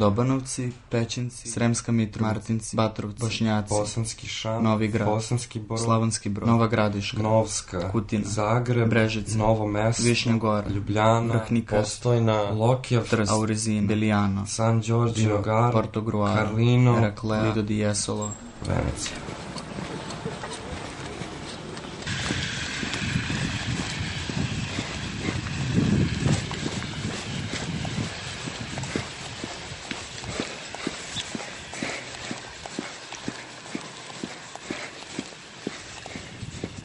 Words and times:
Dobanovci, 0.00 0.72
Pećinci, 0.88 1.48
Sremska 1.48 1.92
Mitrovica, 1.92 2.32
Martinci, 2.34 2.76
Batrovci, 2.76 3.20
Bošnjaci, 3.20 3.68
Bosanski 3.68 4.26
Šam, 4.26 4.64
Novi 4.64 4.88
Grad, 4.88 5.08
Bosanski 5.08 5.58
Borov, 5.58 5.84
Slavonski 5.84 6.28
Brod, 6.28 6.48
Nova 6.48 6.66
Gradiška, 6.66 7.22
Novska, 7.22 7.90
Kutina, 7.92 8.24
Zagreb, 8.24 8.88
Brežice, 8.88 9.38
Novo 9.38 9.66
mesto, 9.66 10.02
Višnja 10.02 10.36
Gora, 10.36 10.68
Ljubljana, 10.68 11.34
Vrhnika, 11.34 11.76
Postojna, 11.76 12.42
Lokjev, 12.42 13.02
Trst, 13.10 13.30
Aurizin, 13.30 13.86
Belijano, 13.86 14.46
San 14.46 14.80
Đorđe, 14.80 15.28
Nogar, 15.28 15.72
Porto 15.72 16.00
Gruaro, 16.00 16.46
Carlino, 16.46 16.94
Heraklea, 16.94 17.42
Lido 17.42 17.62
di 17.62 17.76
Jesolo, 17.78 18.30
Venecija. 18.66 19.16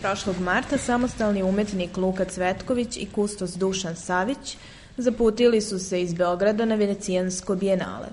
Prošlog 0.05 0.39
marta 0.39 0.77
samostalni 0.77 1.43
umetnik 1.43 1.97
Luka 1.97 2.25
Cvetković 2.25 2.97
i 2.97 3.05
kustos 3.05 3.55
Dušan 3.55 3.95
Savić 3.95 4.57
zaputili 4.97 5.61
su 5.61 5.79
se 5.79 6.01
iz 6.01 6.13
Beograda 6.13 6.65
na 6.65 6.75
Venecijansko 6.75 7.55
bijenale. 7.55 8.07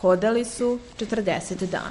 Hodali 0.00 0.44
su 0.44 0.78
40 1.00 1.66
dana. 1.70 1.90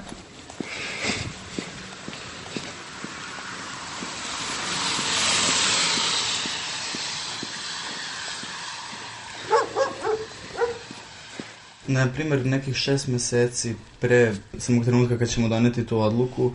Na 11.88 12.08
primjer, 12.14 12.46
nekih 12.46 12.76
šest 12.76 13.08
meseci 13.08 13.76
pre 14.00 14.34
samog 14.58 14.86
trenutka 14.86 15.18
kad 15.18 15.30
ćemo 15.30 15.48
doneti 15.48 15.86
tu 15.86 16.00
odluku, 16.00 16.52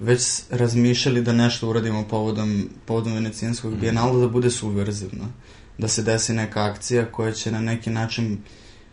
već 0.00 0.22
razmišljali 0.50 1.22
da 1.22 1.32
nešto 1.32 1.68
uradimo 1.68 2.04
povodom, 2.08 2.68
povodom 2.86 3.12
venecijanskog 3.12 3.76
bijenala, 3.76 4.20
da 4.20 4.28
bude 4.28 4.50
subverzivno. 4.50 5.24
Da 5.78 5.88
se 5.88 6.02
desi 6.02 6.32
neka 6.32 6.64
akcija 6.64 7.12
koja 7.12 7.32
će 7.32 7.52
na 7.52 7.60
neki 7.60 7.90
način 7.90 8.38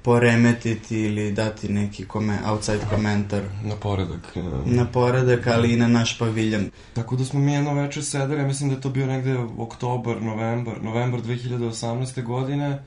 poremetiti 0.02 1.00
ili 1.00 1.32
dati 1.32 1.70
neki 1.70 2.06
kome, 2.06 2.40
outside 2.46 2.80
komentar 2.90 3.44
Na 3.64 3.76
poredak. 3.76 4.34
e, 4.36 4.42
na 4.66 4.86
poredak, 4.86 5.48
ali 5.48 5.74
i 5.74 5.78
na 5.78 5.88
naš 5.88 6.18
paviljan. 6.20 6.70
Tako 6.94 7.16
da 7.16 7.26
smo 7.26 7.40
mi 7.40 7.54
jedno 7.54 7.74
večer 7.74 8.06
sedeli, 8.06 8.42
ja 8.42 8.48
mislim 8.48 8.70
da 8.70 8.76
je 8.76 8.82
to 8.82 8.90
bio 8.90 9.06
negde 9.06 9.38
oktobar, 9.58 10.22
novembar, 10.22 10.84
novembar 10.84 11.22
2018. 11.22 12.24
godine 12.24 12.84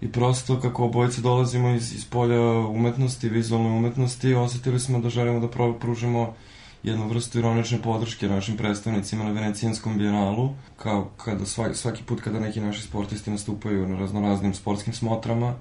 i 0.00 0.12
prosto 0.12 0.60
kako 0.60 0.84
obojice 0.84 1.20
dolazimo 1.20 1.70
iz, 1.70 1.94
iz 1.94 2.04
polja 2.04 2.40
umetnosti, 2.50 3.28
vizualne 3.28 3.68
umetnosti, 3.68 4.34
osetili 4.34 4.80
smo 4.80 5.00
da 5.00 5.08
želimo 5.08 5.40
da 5.40 5.48
pružimo 5.80 6.34
jednu 6.82 7.08
vrstu 7.08 7.38
ironične 7.38 7.82
podrške 7.82 8.28
našim 8.28 8.56
predstavnicima 8.56 9.24
na 9.24 9.30
Venecijanskom 9.30 9.98
bijenalu, 9.98 10.54
kao 10.76 11.10
kada 11.24 11.46
svaki, 11.46 11.74
svaki 11.74 12.02
put 12.02 12.20
kada 12.20 12.40
neki 12.40 12.60
naši 12.60 12.82
sportisti 12.82 13.30
nastupaju 13.30 13.88
na 13.88 13.98
raznoraznim 13.98 14.54
sportskim 14.54 14.94
smotrama, 14.94 15.54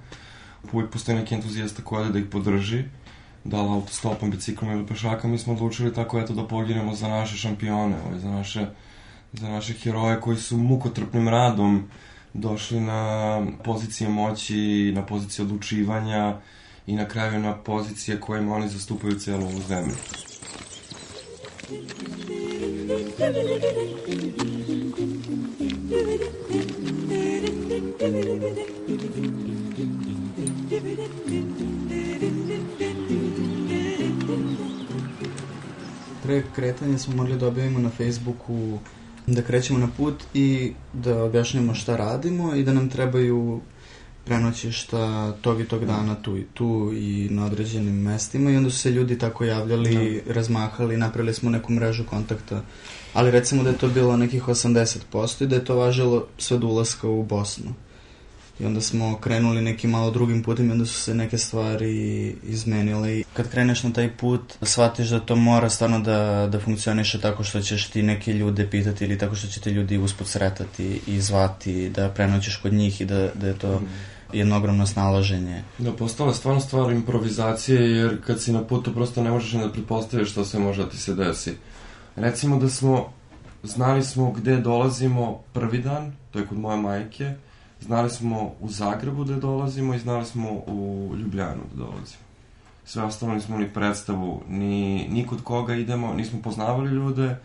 uvijek 0.72 0.92
postoji 0.92 1.18
neki 1.18 1.36
entuzijasta 1.36 1.82
koji 1.82 2.02
ode 2.02 2.12
da 2.12 2.20
ih 2.20 2.26
podrži, 2.32 2.84
da 3.44 3.62
li 3.62 3.70
autostopom, 3.70 4.32
biciklom 4.32 4.72
ili 4.72 4.88
pešaka, 4.88 5.28
mi 5.28 5.38
smo 5.38 5.54
odlučili 5.54 5.94
tako 5.94 6.20
eto 6.20 6.34
da 6.34 6.48
poginemo 6.48 6.96
za 6.96 7.08
naše 7.08 7.38
šampione, 7.38 7.96
ovaj, 8.06 8.20
za 8.20 8.30
naše 8.30 8.68
za 9.34 9.50
naše 9.50 9.74
heroje 9.74 10.22
koji 10.22 10.38
su 10.38 10.58
mukotrpnim 10.58 11.28
radom 11.28 11.88
došli 12.34 12.80
na 12.80 13.42
pozicije 13.64 14.10
moći, 14.10 14.92
na 14.96 15.06
pozicije 15.06 15.46
odlučivanja 15.46 16.38
i 16.88 16.96
na 16.96 17.08
kraju 17.08 17.40
na 17.40 17.56
pozicije 17.56 18.20
kojima 18.20 18.56
oni 18.56 18.70
zastupaju 18.70 19.20
celu 19.20 19.46
ovu 19.46 19.62
zemlju. 19.62 19.96
Pre 21.68 21.76
kretanja 36.56 36.98
smo 36.98 37.16
mogli 37.16 37.38
da 37.38 37.48
objavimo 37.48 37.80
na 37.80 37.90
Facebooku 37.90 38.80
da 39.28 39.42
krećemo 39.42 39.80
na 39.80 39.88
put 39.98 40.24
i 40.34 40.74
da 40.94 41.24
objašnjamo 41.24 41.74
šta 41.74 41.98
radimo 41.98 42.56
i 42.56 42.64
da 42.64 42.74
nam 42.74 42.90
trebaju 42.90 43.62
prenoćišta 44.28 45.34
tog 45.42 45.62
i 45.62 45.66
tog 45.66 45.86
dana 45.86 46.16
tu 46.16 46.38
i 46.38 46.46
tu 46.54 46.92
i 46.94 47.28
na 47.32 47.46
određenim 47.46 48.02
mestima 48.02 48.52
i 48.52 48.58
onda 48.58 48.70
su 48.70 48.78
se 48.78 48.92
ljudi 48.92 49.18
tako 49.18 49.44
javljali, 49.44 50.22
razmahali, 50.28 50.98
napravili 50.98 51.34
smo 51.34 51.50
neku 51.50 51.74
mrežu 51.74 52.04
kontakta. 52.04 52.62
Ali 53.14 53.32
recimo 53.32 53.64
da 53.64 53.70
je 53.70 53.78
to 53.78 53.88
bilo 53.88 54.18
nekih 54.18 54.44
80% 54.44 55.44
i 55.44 55.48
da 55.48 55.56
je 55.56 55.66
to 55.66 55.76
važilo 55.76 56.28
sve 56.38 56.58
do 56.58 56.68
ulaska 56.68 57.08
u 57.08 57.24
Bosnu. 57.24 57.74
I 58.60 58.66
onda 58.66 58.82
smo 58.82 59.18
krenuli 59.18 59.62
nekim 59.62 59.90
malo 59.90 60.12
drugim 60.12 60.44
putem 60.44 60.70
i 60.70 60.72
onda 60.72 60.86
su 60.86 60.94
se 60.94 61.16
neke 61.16 61.38
stvari 61.38 62.36
izmenile. 62.44 63.20
I 63.20 63.24
kad 63.34 63.52
kreneš 63.52 63.84
na 63.84 63.94
taj 63.94 64.18
put, 64.18 64.54
shvatiš 64.62 65.08
da 65.08 65.20
to 65.20 65.36
mora 65.36 65.70
stvarno 65.70 66.00
da, 66.00 66.50
da 66.52 66.60
funkcioniše 66.60 67.22
tako 67.22 67.44
što 67.44 67.62
ćeš 67.62 67.88
ti 67.88 68.04
neke 68.04 68.34
ljude 68.34 68.70
pitati 68.70 69.06
ili 69.06 69.18
tako 69.18 69.36
što 69.36 69.48
će 69.48 69.62
te 69.62 69.72
ljudi 69.72 69.98
usput 69.98 70.28
sretati 70.28 71.02
i 71.08 71.22
zvati, 71.22 71.90
da 71.90 72.10
prenoćeš 72.10 72.56
kod 72.56 72.74
njih 72.74 73.02
i 73.02 73.06
da, 73.06 73.30
da 73.34 73.48
je 73.48 73.54
to 73.54 73.82
jedno 74.34 74.58
ogromno 74.58 74.88
snalaženje. 74.88 75.64
Da, 75.78 75.92
postala 75.92 76.30
je 76.30 76.36
stvarno 76.36 76.62
stvar 76.62 76.92
improvizacije, 76.92 77.92
jer 77.92 78.26
kad 78.26 78.42
si 78.42 78.54
na 78.54 78.64
putu 78.64 78.94
prosto 78.94 79.24
ne 79.24 79.32
možeš 79.32 79.52
da 79.52 79.72
pretpostaviš 79.72 80.32
šta 80.32 80.46
sve 80.46 80.60
može 80.60 80.84
da 80.84 80.90
ti 80.90 80.98
se 80.98 81.16
desi. 81.16 81.54
Recimo 82.16 82.60
da 82.60 82.70
smo, 82.70 83.10
znali 83.64 84.04
smo 84.04 84.32
gde 84.32 84.58
dolazimo 84.58 85.40
prvi 85.54 85.78
dan, 85.78 86.14
to 86.32 86.40
je 86.40 86.46
kod 86.46 86.60
moje 86.60 86.78
majke, 86.78 87.34
znali 87.82 88.10
smo 88.10 88.54
u 88.60 88.70
Zagrebu 88.70 89.24
da 89.24 89.36
dolazimo 89.36 89.94
i 89.94 90.00
znali 90.00 90.26
smo 90.26 90.52
u 90.52 91.12
Ljubljanu 91.20 91.62
da 91.74 91.84
dolazimo. 91.84 92.28
Sve 92.86 93.04
ostalo 93.04 93.34
nismo 93.34 93.58
ni 93.58 93.70
predstavu, 93.70 94.42
ni, 94.50 95.08
ni 95.10 95.28
kod 95.28 95.44
koga 95.44 95.76
idemo, 95.76 96.14
nismo 96.14 96.42
poznavali 96.42 96.92
ljude, 96.92 97.36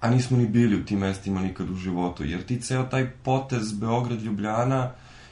a 0.00 0.10
nismo 0.10 0.36
ni 0.36 0.46
bili 0.46 0.76
u 0.76 0.84
tim 0.84 0.98
mestima 0.98 1.40
nikad 1.40 1.70
u 1.70 1.74
životu, 1.74 2.24
jer 2.24 2.42
ti 2.42 2.60
ceo 2.60 2.82
taj 2.82 3.10
potez 3.10 3.72
Beograd-Ljubljana 3.72 4.88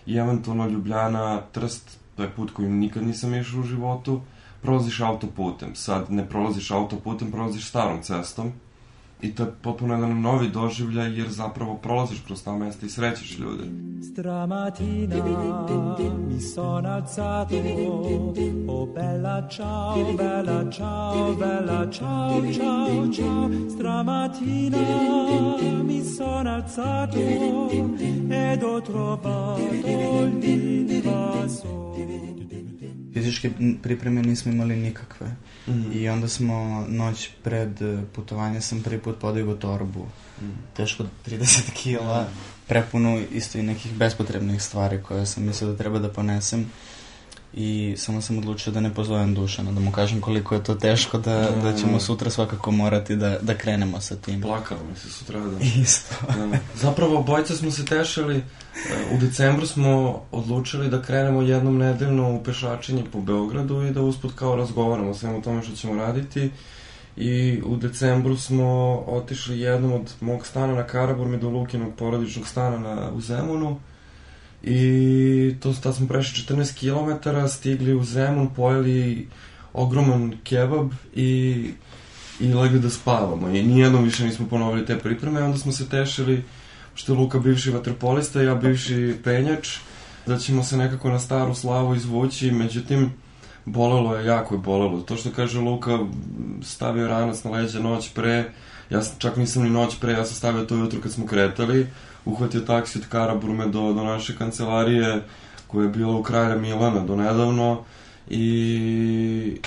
i 0.07 0.17
eventualno 0.17 0.69
Ljubljana, 0.69 1.41
Trst, 1.53 1.99
to 2.17 2.23
je 2.23 2.31
put 2.31 2.51
kojim 2.51 2.79
nikad 2.79 3.03
nisam 3.03 3.35
išao 3.35 3.61
u 3.61 3.63
životu, 3.63 4.21
prolaziš 4.63 5.01
autoputem. 5.01 5.75
Sad 5.75 6.11
ne 6.11 6.29
prolaziš 6.29 6.71
autoputem, 6.71 7.31
prolaziš 7.31 7.69
starom 7.69 8.03
cestom 8.03 8.53
i 9.25 9.35
to 9.35 9.43
je 9.43 9.53
potpuno 9.63 9.95
jedan 9.95 10.21
novi 10.21 10.49
doživljaj 10.49 11.19
jer 11.19 11.29
zapravo 11.29 11.75
prolaziš 11.75 12.21
kroz 12.27 12.45
ta 12.45 12.57
mesta 12.57 12.87
i 12.87 12.89
srećeš 12.89 13.39
ljude. 13.39 13.65
Stramattina 14.13 15.25
mi 16.29 16.41
sono 16.41 16.89
alzato, 16.89 17.57
oh 18.69 18.89
bella 18.95 19.49
ciao, 19.49 20.13
bella 20.17 20.71
ciao, 20.71 21.35
bella 21.35 21.91
ciao, 21.91 22.43
ciao, 22.53 23.13
ciao. 23.13 23.51
Stramattina 23.71 24.79
mi 25.83 26.05
sono 26.05 26.51
alzato 26.51 27.19
ed 28.31 28.63
ho 28.63 28.81
trovato 28.81 29.59
l'invaso. 30.41 31.85
Fizičke 33.25 33.51
pripreme 33.83 34.23
nismo 34.23 34.53
imali 34.53 34.77
nikakve. 34.77 35.27
Mhm. 35.69 35.93
I 35.93 36.09
onda 36.09 36.29
smo 36.29 36.87
noć 36.89 37.29
pred 37.43 37.79
putovanje 38.13 38.61
sam 38.61 38.83
prvi 38.83 38.99
put 38.99 39.19
podigao 39.19 39.55
torbu. 39.55 40.07
Mhm. 40.43 40.51
Teško 40.77 41.05
30 41.27 41.71
kila. 41.75 42.27
prepuno 42.69 43.21
isto 43.33 43.59
i 43.59 43.63
nekih 43.63 43.93
bespotrebnih 43.93 44.63
stvari 44.63 45.03
koje 45.03 45.27
sam 45.27 45.45
mislio 45.45 45.71
da 45.71 45.77
treba 45.77 45.99
da 45.99 46.09
ponesem 46.09 46.71
i 47.57 47.95
samo 47.99 48.21
sam 48.21 48.39
odlučio 48.39 48.73
da 48.73 48.81
ne 48.81 48.95
pozovem 48.95 49.35
Dušana, 49.35 49.73
da 49.73 49.81
mu 49.81 49.93
kažem 49.93 50.21
koliko 50.21 50.55
je 50.55 50.65
to 50.65 50.75
teško, 50.75 51.19
da, 51.19 51.51
Mm. 51.51 51.63
da 51.63 51.73
ćemo 51.73 52.01
sutra 52.01 52.31
svakako 52.31 52.71
morati 52.71 53.17
da, 53.17 53.39
da 53.39 53.55
krenemo 53.55 54.01
sa 54.01 54.17
tim. 54.17 54.41
Plakao 54.43 54.79
mi 54.91 54.97
se 54.97 55.11
sutra 55.11 55.41
da. 55.41 55.59
Isto. 55.83 56.15
Da. 56.29 56.59
Zapravo, 56.75 57.19
obojica 57.19 57.55
smo 57.55 57.71
se 57.71 57.85
tešili. 57.85 58.37
e, 58.37 58.43
U 59.15 59.19
decembru 59.19 59.67
smo 59.67 60.21
odlučili 60.33 60.89
da 60.89 61.03
krenemo 61.03 61.43
jednom 61.43 61.79
nedeljno 61.79 62.35
u 62.35 62.43
pešačenje 62.45 63.05
po 63.13 63.21
Beogradu 63.21 63.83
i 63.83 63.91
da 63.91 64.03
usput 64.03 64.33
kao 64.35 64.57
razgovaramo 64.57 65.11
o 65.11 65.15
svemu 65.15 65.43
tome 65.43 65.63
što 65.63 65.77
ćemo 65.77 65.95
raditi. 65.95 66.51
I 67.17 67.63
u 67.67 67.77
decembru 67.77 68.37
smo 68.37 68.65
otišli 69.07 69.61
jednom 69.61 69.93
od 69.93 70.13
mog 70.21 70.47
stana 70.47 70.75
na 70.75 70.83
Karaburmi 70.87 71.39
do 71.39 71.49
Lukinog 71.49 71.95
porodičnog 71.95 72.47
stana 72.49 72.79
na, 72.79 73.11
u 73.13 73.21
Zemunu. 73.21 73.81
I 74.67 75.55
to 75.61 75.73
tad 75.73 75.95
smo 75.97 76.07
prešli 76.07 76.45
14 76.45 76.75
km, 76.79 77.49
stigli 77.49 77.95
u 77.95 78.05
Zemun, 78.05 78.49
pojeli 78.55 79.29
ogroman 79.73 80.33
kebab 80.45 80.91
i, 81.15 81.71
i 82.41 82.55
legli 82.55 82.81
da 82.81 82.91
spavamo. 82.91 83.49
I 83.49 83.63
nijednom 83.63 84.05
više 84.05 84.25
nismo 84.25 84.47
ponovili 84.49 84.87
te 84.87 84.99
pripreme, 84.99 85.43
onda 85.43 85.59
smo 85.59 85.73
se 85.73 85.89
tešili 85.89 86.45
što 86.95 87.13
je 87.13 87.19
Luka 87.19 87.39
bivši 87.39 87.71
vaterpolista, 87.71 88.43
ja 88.43 88.55
bivši 88.55 89.15
penjač, 89.25 89.77
da 90.27 90.39
ćemo 90.39 90.63
se 90.63 90.77
nekako 90.77 91.11
na 91.11 91.19
staru 91.19 91.55
slavu 91.55 91.95
izvući, 91.95 92.51
međutim, 92.51 93.13
bolelo 93.65 94.17
je, 94.17 94.27
jako 94.27 94.55
je 94.55 94.59
bolelo. 94.59 95.01
To 95.01 95.17
što 95.17 95.31
kaže 95.31 95.61
Luka, 95.61 95.99
stavio 96.63 97.09
ranac 97.09 97.45
na 97.45 97.51
leđa 97.51 97.81
noć 97.81 98.11
pre, 98.15 98.51
ja 98.91 99.01
čak 99.19 99.37
nisam 99.37 99.63
ni 99.63 99.71
noć 99.71 99.97
pre, 100.01 100.13
ja 100.13 100.25
sam 100.25 100.35
stavio 100.35 100.65
to 100.65 100.77
jutro 100.77 101.01
kad 101.01 101.13
smo 101.13 101.27
kretali, 101.27 101.87
uhvatio 102.25 102.61
taksi 102.61 102.99
od 102.99 103.09
Karaburme 103.09 103.67
do, 103.67 103.93
do 103.93 104.05
naše 104.05 104.37
kancelarije, 104.37 105.23
koja 105.67 105.85
je 105.85 105.91
bila 105.91 106.17
u 106.17 106.23
kralja 106.23 106.57
Milana 106.57 107.01
do 107.01 107.17
nedavno, 107.17 107.85
i 108.29 109.61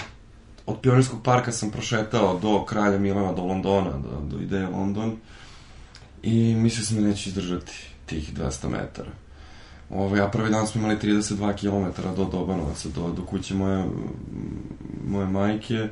od 0.65 0.79
Pionirskog 0.81 1.23
parka 1.23 1.51
sam 1.51 1.71
prošetao 1.71 2.39
do 2.39 2.65
kralja 2.65 2.99
Milana, 2.99 3.33
do 3.33 3.43
Londona, 3.43 3.91
do, 3.91 4.37
do 4.37 4.43
ideje 4.43 4.67
London, 4.67 5.17
i 6.23 6.55
mislio 6.55 6.85
sam 6.85 6.97
da 6.97 7.07
neću 7.07 7.29
izdržati 7.29 7.73
tih 8.05 8.33
200 8.33 8.69
metara. 8.69 9.11
Ovo, 9.89 10.15
ja 10.15 10.27
prvi 10.27 10.49
dan 10.49 10.67
smo 10.67 10.81
imali 10.81 10.97
32 10.97 11.53
km 11.59 12.01
do 12.15 12.25
Dobanovaca, 12.25 12.89
do, 12.89 13.11
do 13.11 13.25
kuće 13.25 13.55
moje, 13.55 13.85
moje 15.07 15.27
majke 15.27 15.89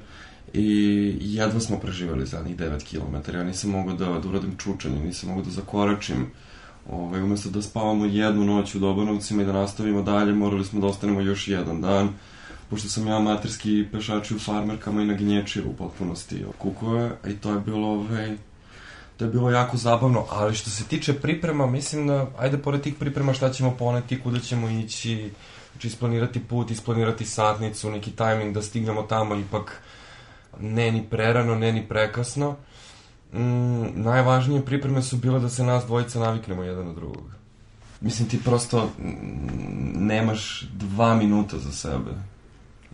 i 0.54 1.18
jedva 1.22 1.60
smo 1.60 1.80
preživali 1.80 2.26
zadnjih 2.26 2.58
9 2.58 2.84
km. 2.90 3.38
Ja 3.38 3.44
nisam 3.44 3.72
mogao 3.72 3.96
da, 3.96 4.06
da 4.06 4.30
uradim 4.30 4.58
čučanje, 4.58 5.00
nisam 5.00 5.30
mogao 5.30 5.46
da 5.46 5.52
zakoračim. 5.52 6.32
Ovaj, 6.92 7.24
umesto 7.24 7.50
da 7.50 7.62
spavamo 7.62 8.06
jednu 8.06 8.46
noć 8.46 8.76
u 8.76 8.80
Dobanovcima 8.80 9.42
i 9.42 9.46
da 9.46 9.54
nastavimo 9.54 10.02
dalje, 10.02 10.34
morali 10.34 10.66
smo 10.66 10.82
da 10.82 10.88
ostanemo 10.88 11.22
još 11.22 11.48
jedan 11.48 11.82
dan. 11.82 12.10
Pošto 12.70 12.90
sam 12.90 13.08
ja 13.08 13.16
amaterski 13.16 13.86
pešač 13.92 14.32
u 14.32 14.40
farmerkama 14.40 15.02
i 15.02 15.06
na 15.06 15.14
gnječiru 15.14 15.70
u 15.70 15.74
potpunosti 15.74 16.46
kukove, 16.58 17.12
i 17.28 17.34
to 17.34 17.52
je 17.52 17.60
bilo 17.60 17.88
ovaj, 17.88 18.38
to 19.18 19.26
je 19.26 19.32
bilo 19.32 19.52
jako 19.52 19.78
zabavno, 19.78 20.26
ali 20.30 20.56
što 20.56 20.70
se 20.70 20.84
tiče 20.84 21.14
priprema, 21.14 21.68
mislim 21.68 22.08
da, 22.08 22.28
ajde 22.38 22.58
pored 22.58 22.82
tih 22.82 22.96
priprema 22.96 23.34
šta 23.34 23.50
ćemo 23.50 23.76
poneti, 23.80 24.22
kuda 24.22 24.40
ćemo 24.40 24.70
ići, 24.70 25.30
znači 25.72 25.88
isplanirati 25.88 26.40
put, 26.40 26.72
isplanirati 26.72 27.26
satnicu, 27.26 27.92
neki 27.92 28.12
tajming 28.12 28.54
da 28.54 28.62
stignemo 28.62 29.02
tamo 29.02 29.36
ipak 29.36 29.82
ne 30.60 30.92
ni 30.92 31.04
prerano, 31.10 31.56
ne 31.56 31.72
ni 31.72 31.88
prekasno. 31.88 32.56
Mm, 33.36 34.04
najvažnije 34.04 34.66
pripreme 34.66 35.02
su 35.02 35.18
bile 35.18 35.40
da 35.40 35.50
se 35.50 35.64
nas 35.64 35.86
dvojica 35.86 36.20
naviknemo 36.20 36.64
jedan 36.64 36.86
na 36.86 36.94
drugog. 36.94 37.32
Mislim, 38.02 38.30
ti 38.30 38.44
prosto 38.44 38.86
mm, 38.86 40.08
nemaš 40.08 40.68
dva 40.74 41.16
minuta 41.16 41.58
za 41.60 41.72
sebe 41.72 42.12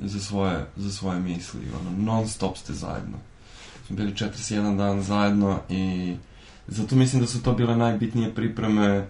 i 0.02 0.08
za 0.08 0.20
svoje, 0.20 0.66
za 0.76 0.92
svoje 0.92 1.20
misli, 1.20 1.62
ono, 1.82 2.04
non 2.04 2.28
stop 2.28 2.58
ste 2.58 2.74
zajedno 2.74 3.18
smo 3.92 3.98
bili 3.98 4.14
41 4.14 4.78
dan 4.78 5.02
zajedno 5.02 5.60
i 5.70 6.16
zato 6.68 6.96
mislim 6.96 7.22
da 7.22 7.28
su 7.28 7.44
to 7.44 7.54
bile 7.54 7.76
najbitnije 7.76 8.36
pripreme 8.36 9.08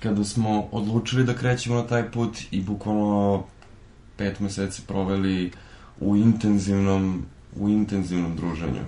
kada 0.00 0.24
smo 0.24 0.68
odlučili 0.72 1.24
da 1.24 1.34
krećemo 1.34 1.76
na 1.76 1.86
taj 1.86 2.10
put 2.10 2.38
i 2.50 2.60
bukvalno 2.60 3.44
pet 4.16 4.40
meseci 4.40 4.82
proveli 4.86 5.52
u 6.00 6.16
intenzivnom 6.16 7.22
u 7.56 7.68
intenzivnom 7.68 8.36
druženju. 8.36 8.80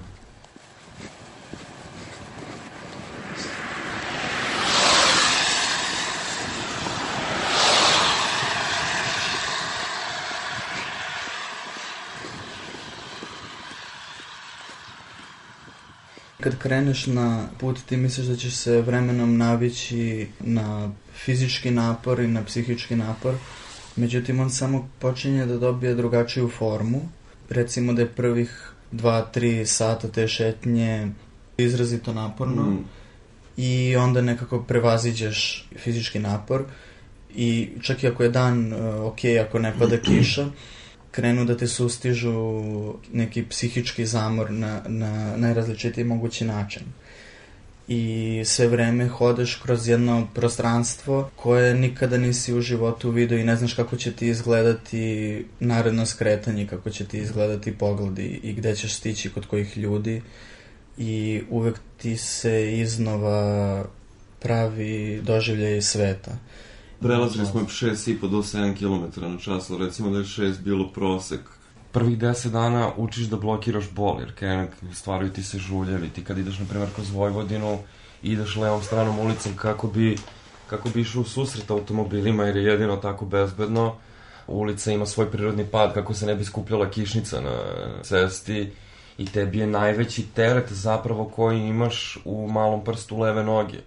Kad 16.46 16.58
kreneš 16.58 17.06
na 17.06 17.48
put, 17.58 17.78
ti 17.86 17.96
misliš 17.96 18.26
da 18.26 18.36
ćeš 18.36 18.54
se 18.54 18.80
vremenom 18.80 19.36
navići 19.36 20.26
na 20.40 20.90
fizički 21.14 21.70
napor 21.70 22.20
i 22.20 22.26
na 22.26 22.44
psihički 22.44 22.96
napor, 22.96 23.34
međutim 23.96 24.40
on 24.40 24.50
samo 24.50 24.88
počinje 24.98 25.46
da 25.46 25.58
dobije 25.58 25.94
drugačiju 25.94 26.48
formu. 26.48 27.00
Recimo 27.50 27.92
da 27.92 28.02
je 28.02 28.08
prvih 28.08 28.70
2-3 28.92 29.64
sata 29.64 30.08
te 30.08 30.28
šetnje 30.28 31.08
izrazito 31.58 32.14
naporno 32.14 32.62
Mm. 32.62 32.84
i 33.56 33.96
onda 33.96 34.20
nekako 34.20 34.62
prevaziđeš 34.62 35.68
fizički 35.76 36.18
napor 36.18 36.64
i 37.34 37.68
čak 37.82 38.02
i 38.02 38.06
ako 38.06 38.22
je 38.22 38.30
dan 38.30 38.72
uh, 38.72 39.12
ok, 39.12 39.18
ako 39.46 39.58
ne 39.58 39.74
pada 39.78 39.96
kiša, 39.96 40.46
krenu 41.16 41.44
da 41.44 41.56
te 41.56 41.66
sustižu 41.66 42.34
neki 43.12 43.44
psihički 43.48 44.06
zamor 44.06 44.50
na, 44.50 44.82
na 44.86 45.36
najrazličitiji 45.36 46.04
mogući 46.04 46.44
način. 46.44 46.82
I 47.88 48.42
sve 48.44 48.66
vreme 48.68 49.08
hodeš 49.08 49.54
kroz 49.62 49.88
jedno 49.88 50.26
prostranstvo 50.34 51.30
koje 51.36 51.74
nikada 51.74 52.18
nisi 52.18 52.54
u 52.54 52.60
životu 52.60 53.10
vidio 53.10 53.38
i 53.38 53.44
ne 53.44 53.56
znaš 53.56 53.74
kako 53.74 53.96
će 53.96 54.12
ti 54.12 54.28
izgledati 54.28 55.44
naredno 55.60 56.06
skretanje, 56.06 56.66
kako 56.66 56.90
će 56.90 57.04
ti 57.04 57.18
izgledati 57.18 57.72
pogledi 57.78 58.40
i 58.42 58.52
gde 58.52 58.76
ćeš 58.76 58.94
stići 58.94 59.30
kod 59.30 59.46
kojih 59.46 59.78
ljudi 59.78 60.22
i 60.98 61.42
uvek 61.50 61.80
ti 61.96 62.16
se 62.16 62.78
iznova 62.78 63.84
pravi 64.40 65.20
doživljaj 65.22 65.82
sveta. 65.82 66.38
Prelazili 67.00 67.46
smo 67.46 67.60
6,5 67.60 68.28
do 68.30 68.36
7 68.36 68.78
km 68.78 69.20
na 69.20 69.38
čas, 69.38 69.70
ali 69.70 69.84
recimo 69.84 70.10
da 70.10 70.18
je 70.18 70.24
6 70.24 70.60
bilo 70.60 70.88
prosek. 70.88 71.40
Prvih 71.92 72.18
10 72.18 72.50
dana 72.50 72.90
učiš 72.96 73.26
da 73.26 73.36
blokiraš 73.36 73.90
bol, 73.90 74.20
jer 74.20 74.34
krene, 74.34 74.68
stvaraju 74.92 75.32
ti 75.32 75.42
se 75.42 75.58
žuljevi. 75.58 76.08
Ti 76.08 76.24
kad 76.24 76.38
ideš, 76.38 76.58
na 76.58 76.64
primjer, 76.68 76.88
kroz 76.94 77.10
Vojvodinu, 77.10 77.78
ideš 78.22 78.56
levom 78.56 78.82
stranom 78.82 79.18
ulicom 79.18 79.52
kako 79.56 79.86
bi, 79.86 80.16
kako 80.66 80.88
bi 80.88 81.00
išao 81.00 81.22
u 81.22 81.24
susret 81.24 81.70
automobilima, 81.70 82.44
jer 82.44 82.56
je 82.56 82.64
jedino 82.64 82.96
tako 82.96 83.24
bezbedno. 83.24 83.94
Ulica 84.46 84.92
ima 84.92 85.06
svoj 85.06 85.30
prirodni 85.30 85.64
pad, 85.64 85.94
kako 85.94 86.14
se 86.14 86.26
ne 86.26 86.34
bi 86.34 86.44
skupljala 86.44 86.90
kišnica 86.90 87.40
na 87.40 87.58
cesti. 88.02 88.72
I 89.18 89.26
tebi 89.26 89.58
je 89.58 89.66
najveći 89.66 90.26
teret 90.34 90.72
zapravo 90.72 91.24
koji 91.24 91.60
imaš 91.60 92.18
u 92.24 92.48
malom 92.48 92.84
prstu 92.84 93.18
leve 93.18 93.44
noge. 93.44 93.78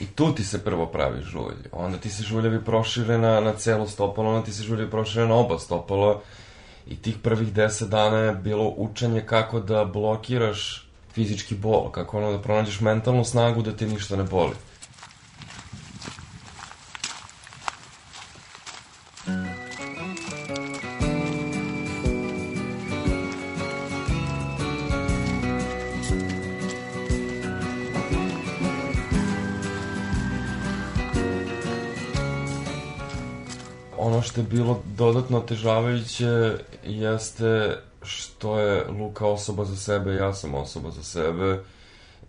I 0.00 0.06
tu 0.06 0.34
ti 0.34 0.44
se 0.44 0.64
prvo 0.64 0.86
pravi 0.86 1.22
žulj. 1.22 1.54
Onda 1.72 1.98
ti 1.98 2.10
se 2.10 2.22
žuljevi 2.22 2.64
prošire 2.64 3.18
na, 3.18 3.40
na 3.40 3.52
celo 3.52 3.88
stopalo, 3.88 4.30
onda 4.30 4.44
ti 4.44 4.52
se 4.52 4.62
žuljevi 4.62 4.90
prošire 4.90 5.26
na 5.26 5.34
oba 5.34 5.58
stopala. 5.58 6.20
I 6.86 6.96
tih 6.96 7.16
prvih 7.22 7.52
deset 7.52 7.88
dana 7.88 8.18
je 8.18 8.34
bilo 8.34 8.74
učenje 8.76 9.20
kako 9.26 9.60
da 9.60 9.84
blokiraš 9.84 10.88
fizički 11.12 11.54
bol, 11.54 11.90
kako 11.90 12.18
ono 12.18 12.32
da 12.32 12.38
pronađeš 12.38 12.80
mentalnu 12.80 13.24
snagu 13.24 13.62
da 13.62 13.76
ti 13.76 13.86
ništa 13.86 14.16
ne 14.16 14.22
boli. 14.22 14.54
Što 34.22 34.40
je 34.40 34.46
bilo 34.46 34.82
dodatno 34.96 35.38
otežavajuće 35.38 36.52
jeste 36.84 37.78
što 38.02 38.58
je 38.58 38.84
Luka 38.88 39.26
osoba 39.26 39.64
za 39.64 39.76
sebe, 39.76 40.14
ja 40.14 40.34
sam 40.34 40.54
osoba 40.54 40.90
za 40.90 41.02
sebe 41.02 41.62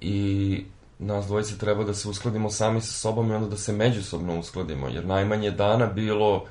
i 0.02 0.64
nas 1.00 1.26
dvojice 1.26 1.58
treba 1.58 1.84
da 1.84 1.94
se 1.94 2.10
uskladimo 2.10 2.50
sami 2.50 2.82
sa 2.82 2.92
sobom 2.92 3.32
i 3.32 3.34
onda 3.34 3.48
da 3.48 3.58
se 3.58 3.74
međusobno 3.74 4.40
uskladimo, 4.40 4.88
jer 4.88 5.06
najmanje 5.06 5.52
dana 5.52 5.86
bilo 5.86 6.46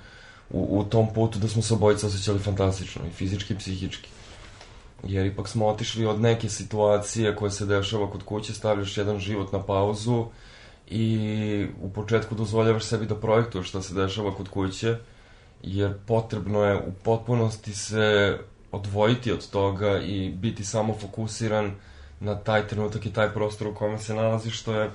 u, 0.51 0.79
u 0.79 0.85
tom 0.85 1.15
putu 1.15 1.39
da 1.39 1.49
smo 1.49 1.63
se 1.63 1.75
obojice 1.75 2.07
osjećali 2.07 2.39
fantastično, 2.39 3.03
i 3.07 3.11
fizički 3.11 3.55
i 3.55 3.59
psihički. 3.59 4.09
Jer 5.05 5.27
ipak 5.27 5.49
smo 5.49 5.67
otišli 5.67 6.07
od 6.07 6.21
neke 6.21 6.49
situacije 6.49 7.37
koje 7.37 7.51
se 7.51 7.67
dešava 7.67 8.11
kod 8.11 8.23
kuće, 8.23 8.55
stavljaš 8.55 8.99
jedan 8.99 9.19
život 9.19 9.53
na 9.53 9.63
pauzu 9.63 10.27
i 10.91 11.67
u 11.83 11.91
početku 11.91 12.35
dozvoljavaš 12.35 12.85
sebi 12.85 13.07
da 13.07 13.15
projektuješ 13.15 13.69
šta 13.69 13.83
se 13.83 13.95
dešava 13.95 14.35
kod 14.35 14.49
kuće, 14.49 14.97
jer 15.63 15.99
potrebno 16.07 16.65
je 16.65 16.77
u 16.77 16.93
potpunosti 17.05 17.75
se 17.75 18.39
odvojiti 18.73 19.33
od 19.33 19.51
toga 19.51 19.99
i 19.99 20.31
biti 20.31 20.65
samo 20.65 20.95
fokusiran 21.01 21.73
na 22.21 22.39
taj 22.39 22.69
trenutak 22.69 23.07
i 23.07 23.13
taj 23.13 23.33
prostor 23.33 23.67
u 23.67 23.75
kome 23.75 23.99
se 23.99 24.15
nalaziš, 24.15 24.61
što 24.61 24.75
je 24.75 24.91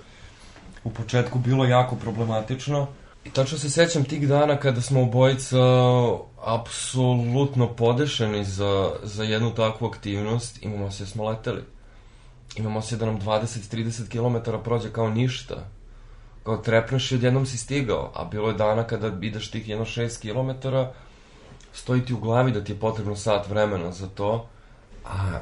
u 0.84 0.90
početku 0.90 1.40
bilo 1.40 1.66
jako 1.66 1.96
problematično. 1.96 2.88
I 3.26 3.30
tačno 3.30 3.58
se 3.58 3.70
sećam 3.70 4.04
tih 4.04 4.28
dana 4.28 4.58
kada 4.58 4.82
smo 4.82 5.02
obojica 5.02 5.58
apsolutno 6.46 7.76
podešeni 7.76 8.46
za, 8.46 8.92
za 9.04 9.24
jednu 9.24 9.56
takvu 9.56 9.88
aktivnost, 9.88 10.64
imamo 10.64 10.92
se 10.92 11.06
smo 11.06 11.30
leteli. 11.30 11.62
Imamo 12.56 12.82
se 12.82 12.98
da 12.98 13.06
nam 13.06 13.22
20-30 13.22 14.10
km 14.10 14.52
prođe 14.64 14.92
kao 14.94 15.10
ništa. 15.10 15.68
Trepneš 16.56 17.12
i 17.12 17.16
odjednom 17.16 17.46
si 17.46 17.58
stigao, 17.58 18.12
a 18.16 18.24
bilo 18.26 18.48
je 18.48 18.54
dana 18.54 18.84
kada 18.84 19.12
ideš 19.22 19.52
tih 19.52 19.70
jedno 19.70 19.86
6 19.86 20.22
km, 20.22 20.68
stoji 21.74 22.06
ti 22.06 22.14
u 22.14 22.20
glavi 22.20 22.52
da 22.52 22.64
ti 22.64 22.72
je 22.72 22.80
potrebno 22.80 23.16
sat 23.16 23.50
vremena 23.50 23.92
za 23.92 24.08
to, 24.08 24.48
a 25.06 25.40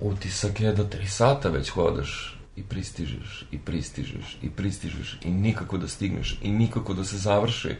utisak 0.00 0.60
je 0.60 0.72
da 0.72 0.84
3 0.84 1.06
sata 1.06 1.48
već 1.48 1.68
hodaš 1.70 2.40
i 2.56 2.62
pristižeš, 2.62 3.46
i 3.50 3.58
pristižeš, 3.58 4.38
i 4.42 4.50
pristižeš, 4.50 5.18
i 5.24 5.30
nikako 5.30 5.78
da 5.78 5.88
stigneš, 5.88 6.38
i 6.42 6.50
nikako 6.50 6.94
da 6.94 7.04
se 7.04 7.18
završi 7.18 7.76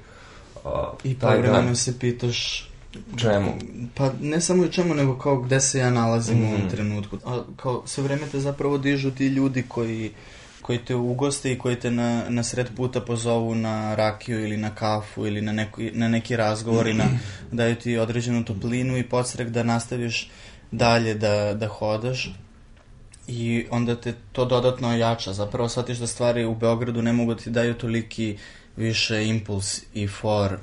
a, 0.64 0.92
I 1.04 1.14
povremeno 1.14 1.52
dan. 1.62 1.76
se 1.76 1.98
pitaš 1.98 2.68
Čemu? 3.16 3.54
Pa 3.94 4.12
ne 4.20 4.40
samo 4.40 4.62
u 4.62 4.68
čemu, 4.68 4.94
nego 4.94 5.18
kao 5.18 5.36
gde 5.40 5.60
se 5.60 5.78
ja 5.78 5.90
nalazim 5.90 6.38
mm. 6.38 6.42
u 6.42 6.46
ovom 6.46 6.60
Mhm. 6.60 6.68
trenutku. 6.68 7.18
A 7.26 7.42
kao 7.56 7.82
sve 7.86 8.04
vreme 8.04 8.22
te 8.32 8.40
zapravo 8.40 8.78
dižu 8.78 9.10
ti 9.10 9.26
ljudi 9.26 9.64
koji 9.68 10.10
koji 10.64 10.78
te 10.78 10.94
ugoste 10.94 11.52
i 11.52 11.58
koji 11.58 11.76
te 11.76 11.90
na, 11.90 12.24
na 12.28 12.42
sred 12.42 12.68
puta 12.76 13.00
pozovu 13.00 13.54
na 13.54 13.94
rakiju 13.94 14.44
ili 14.44 14.56
na 14.56 14.74
kafu 14.74 15.26
ili 15.26 15.40
na, 15.40 15.52
neki, 15.52 15.90
na 15.94 16.08
neki 16.08 16.36
razgovor 16.36 16.86
i 16.86 16.94
na, 16.94 17.04
daju 17.52 17.76
ti 17.76 17.98
određenu 17.98 18.44
toplinu 18.44 18.96
i 18.98 19.02
podstrek 19.08 19.48
da 19.48 19.62
nastaviš 19.62 20.30
dalje 20.70 21.14
da, 21.14 21.54
da 21.54 21.68
hodaš 21.68 22.34
i 23.26 23.66
onda 23.70 24.00
te 24.00 24.14
to 24.32 24.44
dodatno 24.44 24.96
jača. 24.96 25.32
Zapravo 25.32 25.68
shvatiš 25.68 25.98
da 25.98 26.06
stvari 26.06 26.44
u 26.44 26.54
Beogradu 26.54 27.02
ne 27.02 27.12
mogu 27.12 27.34
da 27.34 27.40
ti 27.40 27.50
daju 27.50 27.74
toliki 27.74 28.38
više 28.76 29.26
impuls 29.26 29.80
i 29.94 30.08
for 30.08 30.58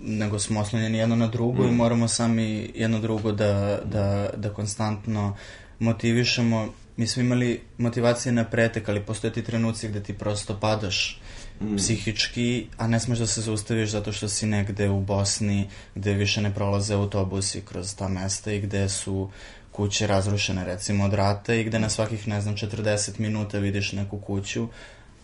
nego 0.00 0.38
smo 0.38 0.60
oslonjeni 0.60 0.98
jedno 0.98 1.16
na 1.16 1.26
drugo 1.26 1.62
mm. 1.62 1.68
i 1.68 1.72
moramo 1.72 2.08
sami 2.08 2.70
jedno 2.74 3.00
drugo 3.00 3.32
da, 3.32 3.78
da, 3.84 4.30
da 4.36 4.50
konstantno 4.50 5.36
motivišemo. 5.78 6.68
Mi 6.96 7.06
smo 7.06 7.22
imali 7.22 7.60
motivacije 7.78 8.32
na 8.32 8.44
pretek, 8.44 8.88
ali 8.88 9.02
postoje 9.02 9.32
ti 9.32 9.42
trenuci 9.42 9.88
gde 9.88 10.02
ti 10.02 10.12
prosto 10.12 10.58
padaš 10.60 11.20
mm. 11.60 11.76
psihički, 11.76 12.66
a 12.76 12.86
ne 12.88 13.00
smeš 13.00 13.18
da 13.18 13.26
se 13.26 13.40
zaustaviš 13.40 13.90
zato 13.90 14.12
što 14.12 14.28
si 14.28 14.46
negde 14.46 14.88
u 14.88 15.00
Bosni 15.00 15.68
gde 15.94 16.14
više 16.14 16.40
ne 16.40 16.54
prolaze 16.54 16.94
autobusi 16.94 17.60
kroz 17.60 17.96
ta 17.96 18.08
mesta 18.08 18.52
i 18.52 18.60
gde 18.60 18.88
su 18.88 19.30
kuće 19.72 20.06
razrušene 20.06 20.64
recimo 20.64 21.04
od 21.04 21.14
rata 21.14 21.54
i 21.54 21.64
gde 21.64 21.78
na 21.78 21.88
svakih, 21.88 22.28
ne 22.28 22.40
znam, 22.40 22.56
40 22.56 23.20
minuta 23.20 23.58
vidiš 23.58 23.92
neku 23.92 24.18
kuću, 24.18 24.68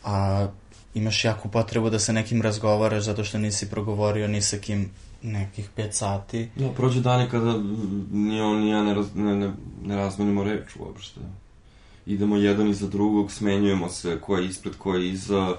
a 0.04 0.48
imaš 0.94 1.24
jaku 1.24 1.48
potrebu 1.48 1.90
da 1.90 1.98
sa 1.98 2.12
nekim 2.12 2.42
razgovaraš 2.42 3.04
zato 3.04 3.24
što 3.24 3.38
nisi 3.38 3.70
progovorio 3.70 4.28
ni 4.28 4.42
sa 4.42 4.58
kim 4.58 4.90
nekih 5.22 5.70
5 5.76 5.92
sati. 5.92 6.48
Ja, 6.56 6.68
prođe 6.68 7.00
dani 7.00 7.30
kada 7.30 7.58
ni 8.12 8.40
on 8.40 8.60
ni 8.60 8.70
ja 8.70 8.82
ne, 8.82 8.94
raz, 8.94 9.06
ne, 9.14 9.36
ne, 9.36 9.52
ne 9.84 9.96
razmenimo 9.96 10.44
reč 10.44 10.76
uopšte. 10.78 11.20
Idemo 12.06 12.36
jedan 12.36 12.68
iza 12.68 12.88
drugog, 12.88 13.32
smenjujemo 13.32 13.88
se 13.88 14.20
ko 14.20 14.36
je 14.36 14.46
ispred, 14.46 14.76
ko 14.76 14.94
je 14.94 15.10
iza, 15.10 15.56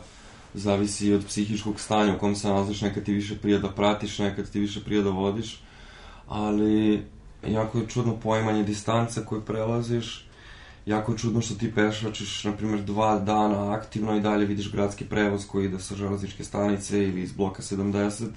zavisi 0.54 1.14
od 1.14 1.26
psihičkog 1.26 1.80
stanja 1.80 2.16
u 2.16 2.20
kom 2.20 2.36
se 2.36 2.48
nalaziš, 2.48 2.82
nekad 2.82 3.04
ti 3.04 3.14
više 3.14 3.38
prija 3.38 3.60
da 3.60 3.70
pratiš, 3.70 4.20
nekad 4.20 4.52
ti 4.52 4.60
više 4.60 4.84
prija 4.84 5.02
da 5.02 5.10
vodiš, 5.10 5.64
ali 6.28 7.04
jako 7.48 7.78
je 7.78 7.88
čudno 7.88 8.16
poimanje 8.16 8.64
distance 8.64 9.26
koju 9.26 9.42
prelaziš, 9.42 10.28
jako 10.86 11.12
je 11.12 11.18
čudno 11.18 11.42
što 11.42 11.56
ti 11.56 11.72
pešačiš, 11.76 12.44
na 12.44 12.52
primjer, 12.52 12.82
dva 12.82 13.20
dana 13.20 13.74
aktivno 13.74 14.16
i 14.16 14.22
dalje 14.22 14.46
vidiš 14.46 14.72
gradski 14.72 15.06
prevoz 15.06 15.48
koji 15.48 15.66
ide 15.66 15.80
sa 15.80 15.96
železničke 15.96 16.44
stanice 16.44 17.04
ili 17.04 17.22
iz 17.22 17.34
bloka 17.34 17.62
70, 17.62 18.28